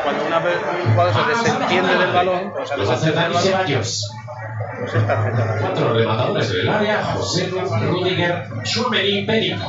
[0.03, 3.67] cuando una vez un jugador se desentiende del balón, o sea, desentiende del balón,
[4.79, 5.57] pues es tarjeta.
[5.59, 9.65] Cuatro rematadores del área, José Rudiger, Schumeri, Perico.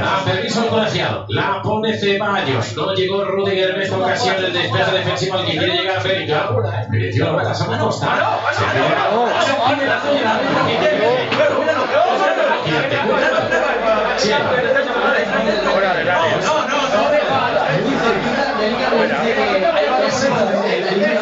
[0.00, 1.26] Ah, permiso al colegiado.
[1.28, 2.76] La pone Ceballos.
[2.76, 4.36] No llegó Rudiger en esta ocasión.
[4.36, 6.62] El despeje defensivo al que quiere llegar Perico.
[6.90, 8.40] Metió la bola a Costa.
[8.52, 8.64] Se
[9.76, 10.00] del la
[12.88, 13.77] que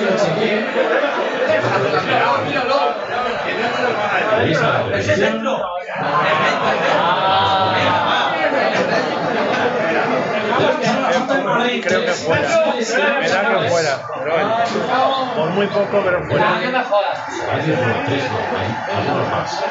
[0.01, 0.65] lo chequee.
[4.33, 5.43] Ahí está la repetición.
[11.83, 12.49] Creo que fuera.
[13.21, 14.01] Me da que fuera.
[14.19, 16.59] Pero bueno, por muy poco, pero fuera.
[16.59, 18.39] Ahí fueron tres, ¿no?
[18.59, 19.65] Ahí, algunos más.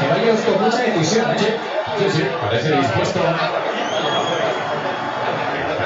[0.00, 1.58] Ceballos con mucha decisión, ¿eh?
[1.98, 3.20] Sí, sí, parece dispuesto.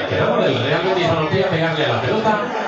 [0.09, 2.66] Quedamos del Real Betis Balompié a pegarle a la pelota.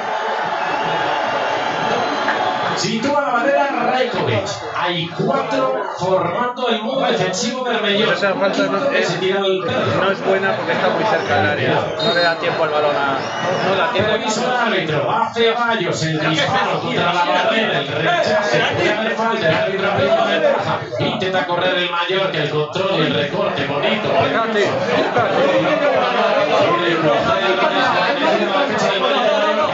[2.80, 4.48] Sitúa la bandera Rajkovic.
[4.78, 8.14] Hay cuatro formando el mundo defensivo bermellón.
[8.14, 11.98] Esa falta no es, el no buena porque está muy cerca del área.
[12.02, 13.18] No le da tiempo al balón a.
[13.20, 14.12] No, no da tiempo.
[14.12, 19.50] Permiso al árbitro, a Ceballos, el disparo contra la barrera, el rechace, puede haber falta,
[19.50, 24.10] el árbitro aprieta ventaja, intenta correr el mayor, que el control y el recorte, bonito.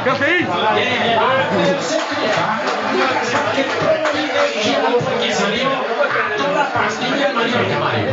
[0.03, 0.47] ¿Qué hacéis?
[6.76, 8.11] Pastilla Mallorca, Mario.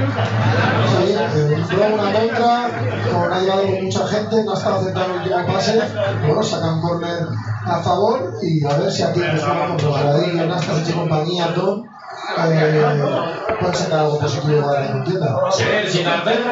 [0.92, 1.14] Sí,
[1.54, 2.70] entró una contra,
[3.12, 5.82] con ha llegado con mucha gente, no ha estado centrado en el último pase.
[6.26, 7.26] Bueno, sacan córner
[7.64, 11.84] a favor y a ver si aquí pues una contra Saladillo, Nastas y compañía, todo.
[12.38, 12.84] Eh,
[13.60, 13.76] puede
[14.48, 15.38] de la contienda.
[15.50, 16.04] Sergi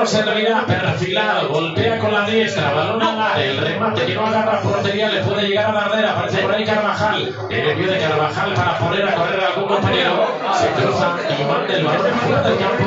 [0.04, 5.08] servirá perfilado, golpea con la diestra, balón al área, el remate que no agarra portería
[5.08, 9.08] le puede llegar a Dardera, aparece por ahí Carvajal, el pie de Carvajal para poner
[9.08, 10.26] a correr a algún compañero,
[10.58, 12.84] se cruza y manda el balón fuera del campo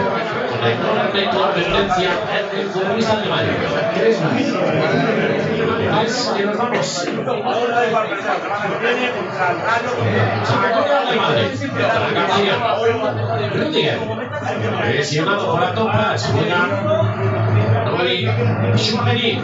[0.50, 2.12] con enorme contundencia
[2.54, 3.52] el futbolista del Mayo.
[5.94, 6.36] Más.
[6.40, 7.08] y nos vamos.
[13.54, 14.00] Rudiger.
[14.82, 16.34] Presionado por Antopas.
[16.34, 17.04] Juega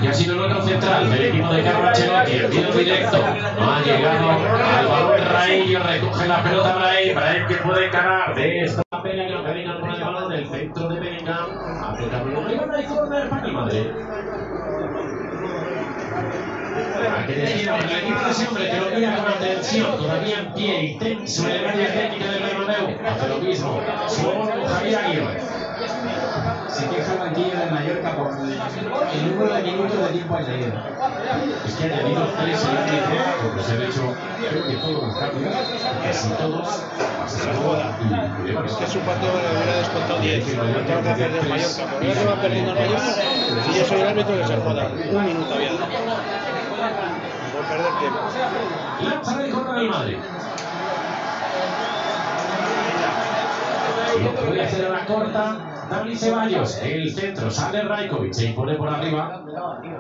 [0.02, 2.32] que ha sido el otro central del equipo de Carlo Ancelotti.
[2.32, 3.18] El tiro directo.
[3.58, 5.76] No ha llegado al balón Raí.
[5.76, 7.16] Recoge la pelota Brahim.
[7.16, 10.50] Brahim que puede encarar de esta pelea que lo que venga con el balón del
[10.50, 11.46] centro de Bellingham.
[12.00, 12.66] Por arriba.
[12.76, 13.88] Hay corner para el Madrid.
[17.30, 20.84] A que el equipo de ese hombre que lo mira con atención, todavía en pie
[20.84, 22.98] y tenso en el área técnica del Bernabéu.
[23.06, 23.82] Hace lo mismo.
[24.08, 25.42] Somos con Javier Aguirre.
[26.70, 30.74] Se queja el banquillo de Mallorca por el número de minutos de tiempo añadido.
[31.66, 32.98] Es que ha añadido tres la dice,
[33.44, 34.16] porque se han hecho,
[34.50, 35.54] creo que todos los cambios,
[36.04, 36.84] casi todos,
[37.24, 38.00] hasta la boda.
[38.66, 40.46] Es que su partido le hubiera descontado 10.
[40.46, 41.86] Tengo que perder el Mallorca.
[41.86, 43.16] Por eso va perdiendo el Mallorca.
[43.72, 44.88] Y yo soy el árbitro que se joda.
[44.88, 46.40] Un minuto había dado.
[47.70, 48.20] Perder tiempo.
[49.04, 50.18] Lanza el corner del Madrid.
[54.24, 55.58] Lo que voy a hacer a la corta,
[55.90, 59.44] Dani Ceballos, el centro, sale Rajkovic, se impone por arriba,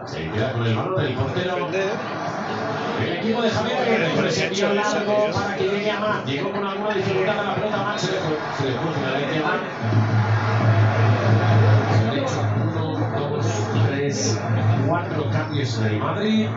[0.05, 1.69] se queda con el balón el portero.
[3.01, 6.25] El equipo de Javier Aguirre envío largo para que llegue a Matt.
[6.25, 9.37] Llegó con alguna dificultad a la pelota, Matt se le fue, se le fue finalmente
[9.37, 9.61] a Matt.
[11.93, 12.39] Se han hecho
[12.73, 13.45] uno, dos,
[13.87, 14.41] tres,
[14.89, 16.47] cuatro cambios en el Madrid.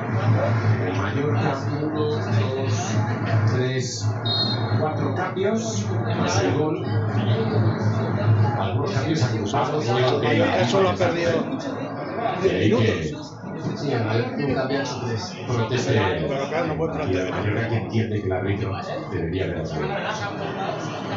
[0.86, 2.24] El Mallorca, uno, dos,
[3.54, 4.08] tres,
[4.80, 5.86] cuatro cambios.
[6.18, 6.84] Más el gol.
[8.58, 9.86] Algunos cambios acusados.
[10.22, 11.32] Mallorca solo ha perdido
[12.42, 13.28] 10 minutos.
[13.76, 15.36] Sí, el su tres.
[15.46, 16.00] Proteste.
[16.28, 17.30] Pero claro, no puede plantear.
[17.30, 18.76] Mallorca que entiende que el árbitro
[19.12, 19.94] debería haber asumido.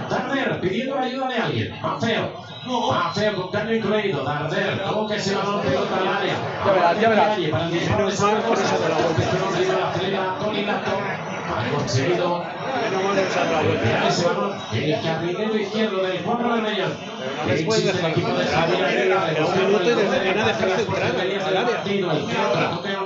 [0.09, 1.81] Darder pidiendo la ayuda de alguien.
[1.81, 2.45] Mafeo.
[2.65, 4.23] Mafeo con caño incluido.
[4.23, 4.81] Darder.
[4.83, 6.35] Como que se va a pelota al área.
[6.65, 7.39] Ya verás, ya verás.
[7.51, 8.59] Para el de Marcos.
[14.07, 14.53] Ese balón.
[14.73, 16.93] El carrilero izquierdo del cuadro de Mellón.
[17.37, 20.69] no les puedes dejar El equipo de Javier un minuto y desde que no dejar
[20.69, 21.83] centrar al área.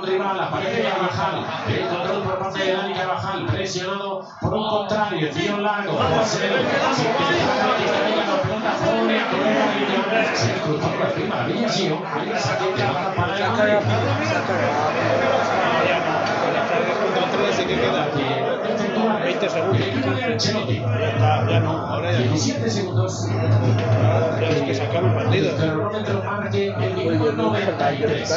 [0.02, 5.58] rival, aparece Carvajal, el control por parte de Dani Carvajal, presionado por un contrario, tiro
[5.58, 6.48] largo, José,
[10.34, 11.06] se cruzó por
[11.50, 11.98] encima,
[12.76, 13.42] que va para el.
[17.10, 18.10] Contra que queda
[19.30, 19.78] 20 segundos.
[19.78, 22.24] Ya está, ya no, ahora ya no.
[22.32, 23.28] 17 segundos,
[24.40, 25.50] Ya es que sacar un partido.
[25.50, 28.30] el cronómetro marque el minuto 93.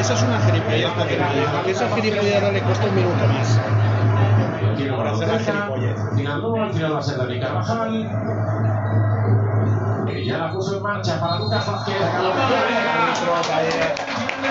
[0.00, 3.60] Esa es una gilipollez porque esa gilipollez le cuesta un minuto más.
[4.96, 5.98] Por hacer la gilipollez.
[5.98, 8.10] al final va a ser Dani Carvajal.
[10.06, 11.96] Que ya la puso en marcha para Lucas Vázquez.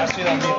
[0.02, 0.58] Ha sido amigo.